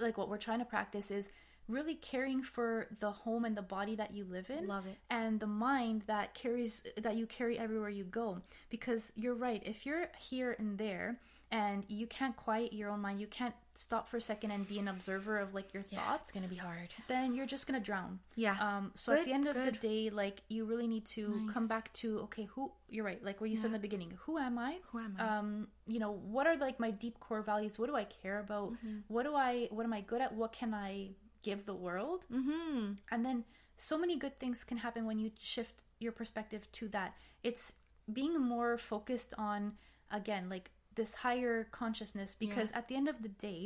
like 0.00 0.16
what 0.16 0.28
we're 0.28 0.38
trying 0.38 0.60
to 0.60 0.64
practice 0.64 1.10
is 1.10 1.30
really 1.68 1.94
caring 1.94 2.42
for 2.42 2.88
the 3.00 3.10
home 3.10 3.44
and 3.44 3.56
the 3.56 3.62
body 3.62 3.94
that 3.94 4.12
you 4.12 4.24
live 4.24 4.50
in 4.50 4.66
Love 4.66 4.86
it. 4.86 4.96
and 5.08 5.38
the 5.40 5.46
mind 5.46 6.02
that 6.06 6.34
carries 6.34 6.82
that 7.00 7.14
you 7.16 7.26
carry 7.26 7.58
everywhere 7.58 7.90
you 7.90 8.04
go. 8.04 8.40
Because 8.70 9.12
you're 9.16 9.34
right 9.34 9.62
if 9.64 9.84
you're 9.86 10.08
here 10.18 10.56
and 10.58 10.78
there 10.78 11.18
and 11.52 11.84
you 11.88 12.06
can't 12.06 12.36
quiet 12.36 12.72
your 12.72 12.90
own 12.90 13.00
mind. 13.00 13.20
You 13.20 13.26
can't 13.26 13.54
stop 13.74 14.08
for 14.08 14.18
a 14.18 14.20
second 14.20 14.50
and 14.50 14.68
be 14.68 14.78
an 14.78 14.88
observer 14.88 15.38
of 15.38 15.54
like 15.54 15.72
your 15.72 15.84
yeah, 15.90 15.98
thoughts. 15.98 16.28
it's 16.28 16.32
gonna 16.32 16.48
be 16.48 16.56
hard. 16.56 16.88
Then 17.08 17.34
you're 17.34 17.46
just 17.46 17.66
gonna 17.66 17.80
drown. 17.80 18.20
Yeah. 18.36 18.56
Um 18.60 18.92
so 18.94 19.12
at 19.12 19.24
the 19.24 19.32
end 19.32 19.46
of 19.48 19.56
the 19.56 19.72
day 19.72 20.10
like 20.10 20.42
you 20.48 20.64
really 20.64 20.86
need 20.86 21.06
to 21.06 21.50
come 21.52 21.66
back 21.66 21.92
to 21.94 22.20
okay 22.20 22.44
who 22.44 22.70
you're 22.88 23.04
right 23.04 23.22
like 23.24 23.40
what 23.40 23.50
you 23.50 23.56
said 23.56 23.66
in 23.66 23.72
the 23.72 23.78
beginning 23.78 24.12
who 24.20 24.38
am 24.38 24.58
i? 24.58 24.78
Who 24.92 24.98
am 24.98 25.16
i? 25.18 25.38
Um 25.38 25.68
you 25.86 25.98
know 25.98 26.12
what 26.12 26.46
are 26.46 26.56
like 26.56 26.78
my 26.78 26.90
deep 26.90 27.18
core 27.20 27.42
values? 27.42 27.78
What 27.78 27.88
do 27.88 27.96
i 27.96 28.04
care 28.04 28.40
about? 28.40 28.72
Mm-hmm. 28.72 28.98
what 29.08 29.24
do 29.24 29.34
i 29.34 29.68
what 29.70 29.84
am 29.84 29.92
i 29.92 30.02
good 30.02 30.20
at? 30.20 30.34
What 30.34 30.52
can 30.52 30.74
i 30.74 31.10
give 31.42 31.66
the 31.66 31.74
world? 31.74 32.26
Mm-hmm. 32.32 32.92
And 33.10 33.24
then 33.24 33.44
so 33.76 33.98
many 33.98 34.16
good 34.16 34.38
things 34.38 34.62
can 34.62 34.76
happen 34.76 35.06
when 35.06 35.18
you 35.18 35.30
shift 35.40 35.82
your 36.00 36.12
perspective 36.12 36.70
to 36.72 36.88
that. 36.88 37.14
It's 37.42 37.72
being 38.12 38.38
more 38.38 38.76
focused 38.76 39.32
on 39.38 39.72
again 40.10 40.48
like 40.48 40.70
this 41.00 41.12
higher 41.26 41.54
consciousness 41.82 42.30
because 42.44 42.68
at 42.78 42.84
the 42.88 42.94
end 43.00 43.08
of 43.14 43.16
the 43.24 43.32
day 43.48 43.60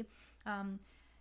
um 0.53 0.69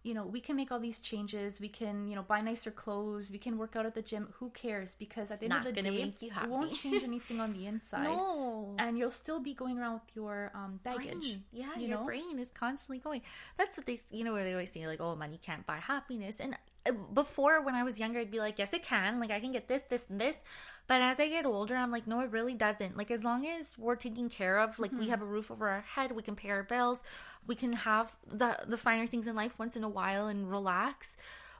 you 0.07 0.13
know 0.17 0.25
we 0.35 0.41
can 0.47 0.55
make 0.61 0.69
all 0.71 0.81
these 0.89 0.99
changes 1.11 1.49
we 1.65 1.71
can 1.79 1.95
you 2.09 2.15
know 2.17 2.25
buy 2.33 2.39
nicer 2.51 2.71
clothes 2.83 3.25
we 3.35 3.39
can 3.45 3.53
work 3.63 3.73
out 3.77 3.85
at 3.89 3.95
the 3.99 4.05
gym 4.11 4.23
who 4.37 4.47
cares 4.63 4.89
because 5.05 5.27
at 5.33 5.37
the 5.39 5.45
end 5.47 5.55
of 5.69 5.75
the 5.75 5.81
day 5.81 6.13
it 6.27 6.49
won't 6.53 6.73
change 6.81 7.01
anything 7.11 7.37
on 7.45 7.49
the 7.57 7.63
inside 7.71 8.03
No. 8.03 8.75
and 8.83 8.91
you'll 8.97 9.17
still 9.23 9.39
be 9.49 9.53
going 9.61 9.75
around 9.79 9.95
with 10.01 10.11
your 10.19 10.35
um, 10.59 10.71
baggage 10.83 11.27
brain. 11.27 11.43
Yeah, 11.61 11.73
you 11.79 11.87
your 11.87 11.99
know? 11.99 12.09
brain 12.09 12.35
is 12.43 12.49
constantly 12.63 12.99
going. 13.07 13.21
That's 13.59 13.75
what 13.77 13.85
they, 13.89 13.97
you 14.17 14.23
know, 14.25 14.33
where 14.35 14.45
they 14.47 14.53
always 14.57 14.71
say 14.75 14.81
like, 14.93 15.01
"Oh, 15.07 15.15
money 15.25 15.39
can't 15.47 15.65
buy 15.71 15.79
happiness." 15.93 16.35
And 16.43 16.51
uh, 16.85 16.91
before, 17.21 17.55
when 17.65 17.75
I 17.81 17.83
was 17.89 17.95
younger, 18.03 18.19
I'd 18.19 18.35
be 18.37 18.43
like, 18.47 18.57
"Yes, 18.61 18.71
it 18.73 18.83
can. 18.93 19.11
Like, 19.23 19.31
I 19.37 19.39
can 19.43 19.51
get 19.57 19.65
this, 19.71 19.83
this, 19.91 20.03
and 20.09 20.19
this." 20.25 20.37
But 20.85 21.01
as 21.01 21.19
I 21.19 21.29
get 21.29 21.45
older, 21.45 21.75
I'm 21.75 21.91
like, 21.91 22.07
"No, 22.07 22.19
it 22.19 22.31
really 22.31 22.53
doesn't. 22.53 22.97
Like, 22.97 23.09
as 23.09 23.23
long 23.23 23.47
as 23.47 23.77
we're 23.77 23.95
taken 23.95 24.29
care 24.29 24.59
of, 24.59 24.77
like, 24.79 24.91
Mm-hmm. 24.91 24.99
we 24.99 25.09
have 25.09 25.21
a 25.21 25.25
roof 25.25 25.49
over 25.49 25.69
our 25.69 25.81
head, 25.81 26.11
we 26.11 26.21
can 26.23 26.35
pay 26.35 26.49
our 26.49 26.63
bills, 26.63 27.01
we 27.47 27.55
can 27.55 27.73
have 27.73 28.15
the 28.27 28.57
the 28.67 28.77
finer 28.77 29.07
things 29.07 29.25
in 29.27 29.35
life 29.35 29.57
once 29.57 29.75
in 29.77 29.83
a 29.83 29.89
while 29.89 30.27
and 30.27 30.49
relax." 30.49 31.15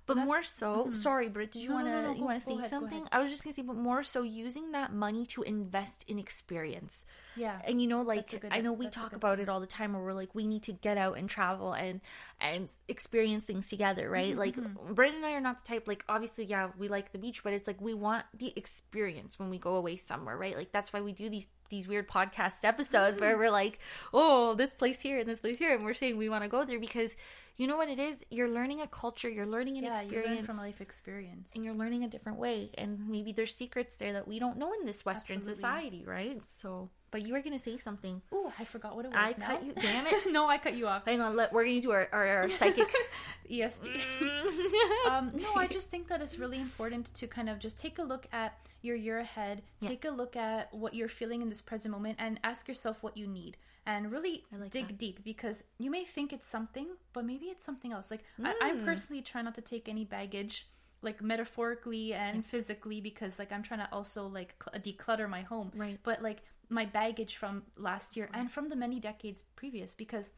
But 0.05 0.17
more 0.17 0.43
so, 0.43 0.91
sorry, 0.99 1.29
Britt, 1.29 1.53
did 1.53 1.61
you 1.61 1.69
Mm-hmm. 1.69 1.85
No, 1.85 1.85
no, 1.85 1.91
want 1.91 1.95
to 1.95 2.01
no, 2.03 2.11
no, 2.11 2.17
you 2.19 2.23
want 2.25 2.39
to 2.41 2.45
say 2.45 2.57
ahead, 2.57 2.69
something? 2.69 3.07
I 3.13 3.19
was 3.21 3.31
just 3.31 3.43
gonna 3.43 3.53
say, 3.53 3.61
but 3.61 3.77
more 3.77 4.03
so 4.03 4.21
using 4.21 4.73
that 4.73 4.91
money 4.91 5.25
to 5.27 5.43
invest 5.43 6.03
in 6.09 6.19
experience. 6.19 7.05
Yeah 7.35 7.59
And 7.65 7.81
you 7.81 7.87
know, 7.87 8.01
like 8.01 8.29
good- 8.41 8.51
I 8.51 8.61
know 8.61 8.73
we 8.73 8.87
talk 8.89 9.13
about 9.13 9.39
it 9.39 9.49
all 9.49 9.59
the 9.59 9.67
time, 9.67 9.93
where 9.93 10.01
we're 10.03 10.13
like, 10.13 10.33
we 10.33 10.45
need 10.45 10.63
to 10.63 10.73
get 10.73 10.97
out 10.97 11.17
and 11.17 11.29
travel 11.29 11.73
and 11.73 12.01
and 12.41 12.69
experience 12.87 13.45
things 13.45 13.69
together, 13.69 14.09
right? 14.09 14.35
Mm-hmm, 14.35 14.39
like, 14.87 14.95
Britt 14.95 15.13
and 15.13 15.25
I 15.25 15.33
are 15.33 15.41
not 15.41 15.63
the 15.63 15.67
type. 15.67 15.87
Like, 15.87 16.03
obviously, 16.09 16.43
yeah, 16.45 16.69
we 16.77 16.89
like 16.89 17.11
the 17.11 17.17
beach, 17.17 17.43
but 17.43 17.53
it's 17.53 17.67
like 17.67 17.79
we 17.79 17.93
want 17.93 18.25
the 18.37 18.51
experience 18.55 19.39
when 19.39 19.49
we 19.49 19.57
go 19.57 19.75
away 19.75 19.95
somewhere, 19.95 20.37
right? 20.37 20.55
Like 20.55 20.71
that's 20.71 20.91
why 20.93 21.01
we 21.01 21.13
do 21.13 21.29
these 21.29 21.47
these 21.69 21.87
weird 21.87 22.07
podcast 22.07 22.63
episodes 22.63 23.17
Mm-hmm. 23.17 23.21
where 23.25 23.37
we're 23.37 23.49
like, 23.49 23.79
oh, 24.13 24.53
this 24.55 24.71
place 24.71 24.99
here 24.99 25.19
and 25.19 25.27
this 25.27 25.39
place 25.39 25.57
here, 25.57 25.73
and 25.75 25.83
we're 25.83 25.93
saying 25.93 26.17
we 26.17 26.29
want 26.29 26.43
to 26.43 26.49
go 26.49 26.63
there 26.65 26.79
because 26.79 27.15
you 27.55 27.67
know 27.67 27.77
what 27.77 27.89
it 27.89 27.99
is. 27.99 28.17
You're 28.31 28.49
learning 28.49 28.81
a 28.81 28.87
culture, 28.87 29.29
you're 29.29 29.45
learning 29.45 29.77
an 29.77 29.83
yeah 29.83 30.01
you 30.01 30.07
experience 30.07 30.37
learn 30.37 30.45
from 30.45 30.57
life 30.57 30.81
experience 30.81 31.51
and 31.55 31.63
you're 31.63 31.73
learning 31.73 32.03
a 32.03 32.07
different 32.07 32.37
way 32.39 32.69
and 32.77 33.07
maybe 33.07 33.31
there's 33.31 33.55
secrets 33.55 33.95
there 33.95 34.13
that 34.13 34.27
we 34.27 34.39
don't 34.39 34.57
know 34.57 34.71
in 34.79 34.85
this 34.85 35.05
western 35.05 35.37
Absolutely. 35.37 35.61
society 35.61 36.03
right 36.05 36.41
so 36.47 36.89
but 37.11 37.25
you 37.25 37.33
were 37.33 37.41
gonna 37.41 37.59
say 37.59 37.77
something 37.77 38.21
oh 38.31 38.51
i 38.59 38.63
forgot 38.65 38.95
what 38.95 39.05
it 39.05 39.09
was 39.09 39.17
i 39.17 39.35
now. 39.37 39.47
cut 39.47 39.63
you 39.63 39.73
damn 39.73 40.07
it 40.07 40.31
no 40.31 40.47
i 40.47 40.57
cut 40.57 40.73
you 40.73 40.87
off 40.87 41.03
hang 41.05 41.21
on 41.21 41.35
let 41.35 41.53
we're 41.53 41.63
gonna 41.63 41.79
do 41.81 41.91
our, 41.91 42.07
our, 42.11 42.27
our 42.27 42.49
psychic 42.49 42.89
esp 43.51 43.85
um, 45.09 45.31
no, 45.35 45.55
I 45.55 45.67
just 45.67 45.89
think 45.89 46.07
that 46.07 46.21
it's 46.21 46.39
really 46.39 46.59
important 46.69 47.13
to 47.15 47.27
kind 47.27 47.49
of 47.49 47.59
just 47.59 47.77
take 47.77 47.99
a 47.99 48.03
look 48.03 48.25
at 48.31 48.57
your 48.81 48.95
year 48.95 49.19
ahead, 49.19 49.61
Yeah. 49.79 49.89
take 49.89 50.05
a 50.05 50.09
look 50.09 50.35
at 50.35 50.73
what 50.73 50.93
you're 50.93 51.07
feeling 51.09 51.41
in 51.41 51.49
this 51.49 51.61
present 51.61 51.91
moment, 51.91 52.17
and 52.19 52.39
ask 52.43 52.67
yourself 52.67 52.97
what 53.01 53.15
you 53.17 53.27
need. 53.27 53.57
And 53.85 54.11
really 54.11 54.45
like 54.57 54.71
dig 54.71 54.87
that. 54.87 54.97
deep 54.97 55.23
because 55.25 55.63
you 55.77 55.91
may 55.91 56.05
think 56.05 56.31
it's 56.31 56.47
something, 56.47 56.87
but 57.11 57.25
maybe 57.25 57.47
it's 57.47 57.65
something 57.65 57.91
else. 57.91 58.09
Like, 58.09 58.23
I, 58.43 58.53
I 58.61 58.71
Mm. 58.73 58.85
personally 58.85 59.21
try 59.21 59.41
not 59.41 59.55
to 59.55 59.61
take 59.61 59.89
any 59.89 60.05
baggage, 60.05 60.67
like 61.01 61.21
metaphorically 61.21 62.13
and 62.13 62.45
physically, 62.45 63.01
because 63.01 63.37
like 63.39 63.51
I'm 63.51 63.61
trying 63.63 63.81
to 63.81 63.89
also 63.91 64.25
like 64.27 64.55
cl- 64.63 64.81
declutter 64.81 65.29
my 65.29 65.41
home. 65.41 65.71
Right. 65.75 65.99
But 66.03 66.21
like 66.23 66.43
my 66.69 66.85
baggage 66.85 67.35
from 67.35 67.63
last 67.75 68.15
year 68.15 68.29
and 68.33 68.49
from 68.49 68.69
the 68.69 68.75
many 68.77 68.99
decades 69.01 69.43
previous, 69.57 69.95
because 69.95 70.31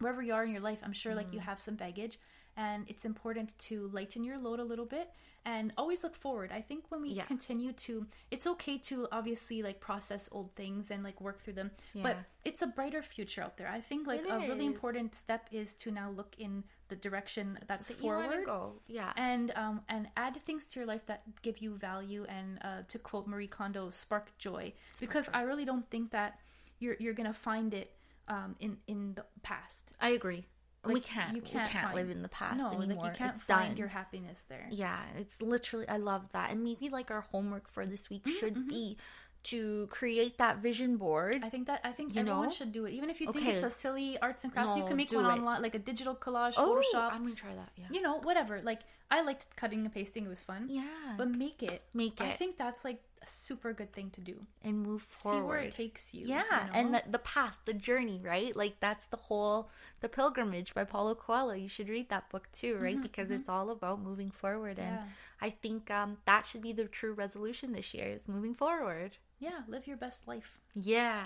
wherever 0.00 0.20
you 0.22 0.34
are 0.34 0.44
in 0.44 0.50
your 0.50 0.60
life, 0.60 0.80
I'm 0.82 0.92
sure 0.92 1.14
like 1.14 1.32
you 1.32 1.38
Mm. 1.38 1.44
have 1.44 1.60
some 1.60 1.76
baggage, 1.76 2.18
and 2.56 2.84
it's 2.88 3.04
important 3.04 3.56
to 3.58 3.88
lighten 3.92 4.24
your 4.24 4.38
load 4.38 4.60
a 4.60 4.64
little 4.64 4.84
bit 4.86 5.10
and 5.44 5.72
always 5.76 6.04
look 6.04 6.14
forward. 6.14 6.52
I 6.52 6.60
think 6.60 6.84
when 6.90 7.02
we 7.02 7.10
Yeah. 7.10 7.24
continue 7.24 7.72
to, 7.72 8.06
it's 8.30 8.46
okay 8.46 8.78
to 8.78 9.08
obviously 9.10 9.62
like 9.62 9.80
process 9.80 10.28
old 10.30 10.54
things 10.54 10.90
and 10.90 11.02
like 11.02 11.20
work 11.20 11.42
through 11.42 11.54
them, 11.54 11.70
Yeah. 11.94 12.02
but 12.04 12.16
it's 12.44 12.62
a 12.62 12.66
brighter 12.66 13.02
future 13.02 13.42
out 13.42 13.56
there. 13.56 13.68
I 13.68 13.80
think 13.80 14.06
like 14.06 14.20
It 14.20 14.26
a 14.30 14.38
really 14.38 14.66
important 14.66 15.14
step 15.14 15.48
is 15.50 15.74
to 15.76 15.90
now 15.90 16.10
look 16.10 16.36
in 16.38 16.64
the 16.88 16.96
direction 16.96 17.58
that's 17.66 17.88
that 17.88 17.96
forward 17.98 18.46
yeah 18.86 19.12
and 19.16 19.50
um 19.56 19.80
and 19.88 20.08
add 20.14 20.36
things 20.44 20.66
to 20.70 20.78
your 20.80 20.86
life 20.86 21.06
that 21.06 21.22
give 21.40 21.56
you 21.58 21.74
value 21.74 22.26
and 22.28 22.58
uh, 22.62 22.82
to 22.88 22.98
quote 22.98 23.26
Marie 23.26 23.46
Kondo 23.46 23.88
spark 23.88 24.36
joy 24.36 24.74
because 25.00 25.30
I 25.32 25.40
really 25.42 25.64
don't 25.64 25.88
think 25.88 26.10
that 26.10 26.38
you're 26.80 26.96
you're 27.00 27.14
gonna 27.14 27.32
find 27.32 27.72
it 27.72 27.94
um 28.28 28.56
in 28.60 28.76
in 28.86 29.14
the 29.14 29.24
past 29.42 29.90
i 30.00 30.10
agree 30.10 30.44
we 30.84 31.00
can't 31.00 31.36
you 31.36 31.42
we 31.42 31.48
can't 31.48 31.68
can't 31.68 31.84
find- 31.86 31.94
live 31.96 32.10
in 32.10 32.22
the 32.22 32.28
past 32.28 32.56
no 32.58 32.68
anymore 32.72 33.04
like 33.04 33.12
you 33.12 33.16
can't 33.18 33.36
it's 33.36 33.44
find 33.44 33.68
done. 33.70 33.76
your 33.76 33.88
happiness 33.88 34.44
there. 34.48 34.66
Yeah 34.70 35.00
it's 35.16 35.34
literally 35.40 35.88
i 35.88 35.96
love 35.96 36.22
that. 36.32 36.50
And 36.50 36.62
maybe 36.64 36.88
like 36.88 37.10
our 37.10 37.20
homework 37.20 37.68
for 37.68 37.86
this 37.86 38.10
week 38.10 38.24
Mm-hmm, 38.24 38.38
should 38.38 38.68
be 38.68 38.96
to 39.44 39.88
create 39.90 40.38
that 40.38 40.58
vision 40.58 40.96
board 40.96 41.40
I 41.42 41.48
think 41.50 41.66
that 41.66 41.80
I 41.84 41.90
think 41.90 42.14
You 42.14 42.20
everyone 42.20 42.44
know? 42.46 42.50
should 42.52 42.70
do 42.72 42.84
it. 42.84 42.92
Even 42.92 43.10
if 43.10 43.20
you 43.20 43.26
think 43.32 43.44
Okay. 43.44 43.54
it's 43.56 43.64
a 43.64 43.70
silly 43.70 44.16
arts 44.20 44.44
and 44.44 44.52
crafts 44.52 44.76
you 44.76 44.84
can 44.84 44.96
make 44.96 45.10
one 45.12 45.26
online 45.26 45.60
like 45.62 45.74
a 45.74 45.80
digital 45.80 46.14
collage 46.14 46.54
oh 46.56 46.80
Photoshop. 46.80 47.12
I'm 47.12 47.22
gonna 47.22 47.34
try 47.34 47.54
that 47.54 47.70
yeah. 47.76 47.86
You 47.90 48.02
know 48.02 48.18
whatever 48.18 48.60
like 48.62 48.80
I 49.16 49.20
liked 49.28 49.44
cutting 49.62 49.80
and 49.86 49.92
pasting 49.94 50.24
it 50.26 50.28
was 50.36 50.42
fun 50.42 50.62
yeah 50.80 51.16
but 51.18 51.28
make 51.28 51.62
it 51.62 51.80
make 52.02 52.20
it. 52.20 52.24
I 52.24 52.30
think 52.40 52.56
that's 52.56 52.82
like 52.88 53.00
a 53.22 53.26
super 53.26 53.72
good 53.72 53.92
thing 53.92 54.10
to 54.16 54.20
do 54.20 54.34
and 54.64 54.74
move 54.88 55.02
forward. 55.02 55.38
see 55.38 55.42
where 55.50 55.58
it 55.68 55.74
takes 55.82 56.12
you 56.14 56.26
Yeah, 56.26 56.42
you 56.42 56.66
know? 56.66 56.72
and 56.78 56.86
the, 56.94 57.02
the 57.16 57.18
path, 57.34 57.56
the 57.66 57.74
journey, 57.88 58.20
right? 58.24 58.52
Like 58.62 58.76
that's 58.80 59.06
the 59.14 59.16
whole 59.28 59.70
the 60.00 60.08
pilgrimage 60.08 60.74
by 60.74 60.84
Paulo 60.84 61.14
Coelho. 61.14 61.52
You 61.64 61.68
should 61.68 61.88
read 61.96 62.08
that 62.08 62.30
book 62.30 62.48
too, 62.52 62.72
right? 62.78 63.00
Because 63.00 63.30
it's 63.30 63.48
all 63.48 63.68
about 63.70 64.02
moving 64.02 64.30
forward, 64.42 64.78
and 64.78 64.96
Mm-hmm, 64.98 65.06
Yeah. 65.06 65.46
I 65.48 65.50
think 65.50 65.90
um, 65.90 66.10
that 66.30 66.42
should 66.46 66.62
be 66.62 66.72
the 66.72 66.86
true 67.00 67.12
resolution 67.24 67.72
this 67.72 67.94
year: 67.94 68.08
is 68.18 68.26
moving 68.36 68.54
forward. 68.54 69.12
yeah 69.38 69.60
live 69.68 69.86
your 69.90 69.96
best 70.06 70.26
life 70.26 70.58
Yeah. 70.74 71.24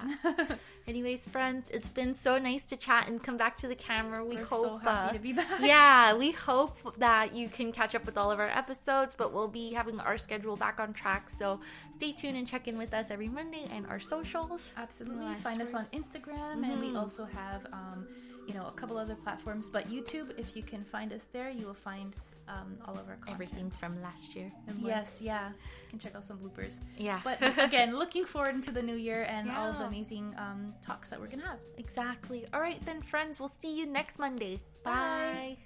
Anyways, 0.88 1.26
friends, 1.28 1.68
it's 1.70 1.88
been 1.88 2.14
so 2.14 2.36
nice 2.38 2.62
to 2.64 2.76
chat 2.76 3.06
and 3.08 3.22
come 3.22 3.36
back 3.36 3.56
to 3.58 3.68
the 3.68 3.76
camera. 3.76 4.24
We 4.24 4.36
We're 4.36 4.44
hope. 4.44 4.64
so 4.64 4.76
happy 4.78 5.10
uh, 5.10 5.12
to 5.12 5.18
be 5.20 5.32
back. 5.32 5.46
yeah, 5.60 6.16
we 6.16 6.32
hope 6.32 6.76
that 6.98 7.34
you 7.34 7.48
can 7.48 7.70
catch 7.70 7.94
up 7.94 8.04
with 8.06 8.18
all 8.18 8.32
of 8.32 8.40
our 8.40 8.48
episodes, 8.48 9.14
but 9.16 9.32
we'll 9.32 9.48
be 9.48 9.72
having 9.72 10.00
our 10.00 10.18
schedule 10.18 10.56
back 10.56 10.80
on 10.80 10.92
track. 10.92 11.30
So 11.30 11.60
stay 11.96 12.12
tuned 12.12 12.36
and 12.36 12.46
check 12.46 12.66
in 12.66 12.76
with 12.76 12.92
us 12.92 13.10
every 13.10 13.28
Monday 13.28 13.66
and 13.72 13.86
our 13.86 14.00
socials. 14.00 14.74
Absolutely. 14.76 15.34
Find 15.36 15.62
us 15.62 15.74
on 15.74 15.86
words. 15.92 16.08
Instagram, 16.08 16.64
and 16.64 16.80
we 16.80 16.96
also 16.96 17.24
have, 17.24 17.66
um, 17.72 18.06
you 18.48 18.54
know, 18.54 18.66
a 18.66 18.72
couple 18.72 18.98
other 18.98 19.14
platforms. 19.14 19.70
But 19.70 19.88
YouTube, 19.88 20.36
if 20.38 20.56
you 20.56 20.62
can 20.64 20.82
find 20.82 21.12
us 21.12 21.28
there, 21.32 21.50
you 21.50 21.66
will 21.66 21.74
find 21.74 22.14
um, 22.48 22.76
all 22.86 22.94
of 22.94 23.08
our 23.08 23.16
content. 23.16 23.34
Everything 23.34 23.70
from 23.70 24.00
last 24.02 24.34
year. 24.36 24.50
And. 24.68 24.78
Yes, 24.78 25.20
yeah. 25.22 25.48
You 25.48 25.90
can 25.90 25.98
check 25.98 26.14
out 26.14 26.24
some 26.24 26.38
bloopers. 26.38 26.80
Yeah. 26.96 27.20
But 27.24 27.38
again, 27.58 27.96
looking 27.96 28.24
forward 28.24 28.54
into 28.54 28.70
the 28.70 28.82
new 28.82 28.96
year 28.96 29.26
and 29.28 29.50
all 29.50 29.70
of 29.70 29.78
the 29.78 29.84
amazing 29.84 30.34
um, 30.38 30.74
talks 30.84 31.10
that 31.10 31.20
we're 31.20 31.28
gonna 31.28 31.46
have. 31.46 31.58
exactly. 31.78 32.46
All 32.52 32.60
right, 32.60 32.84
then, 32.84 33.00
friends, 33.00 33.40
we'll 33.40 33.52
see 33.60 33.76
you 33.78 33.86
next 33.86 34.18
Monday. 34.18 34.60
Bye. 34.84 34.92
Bye. 34.92 35.56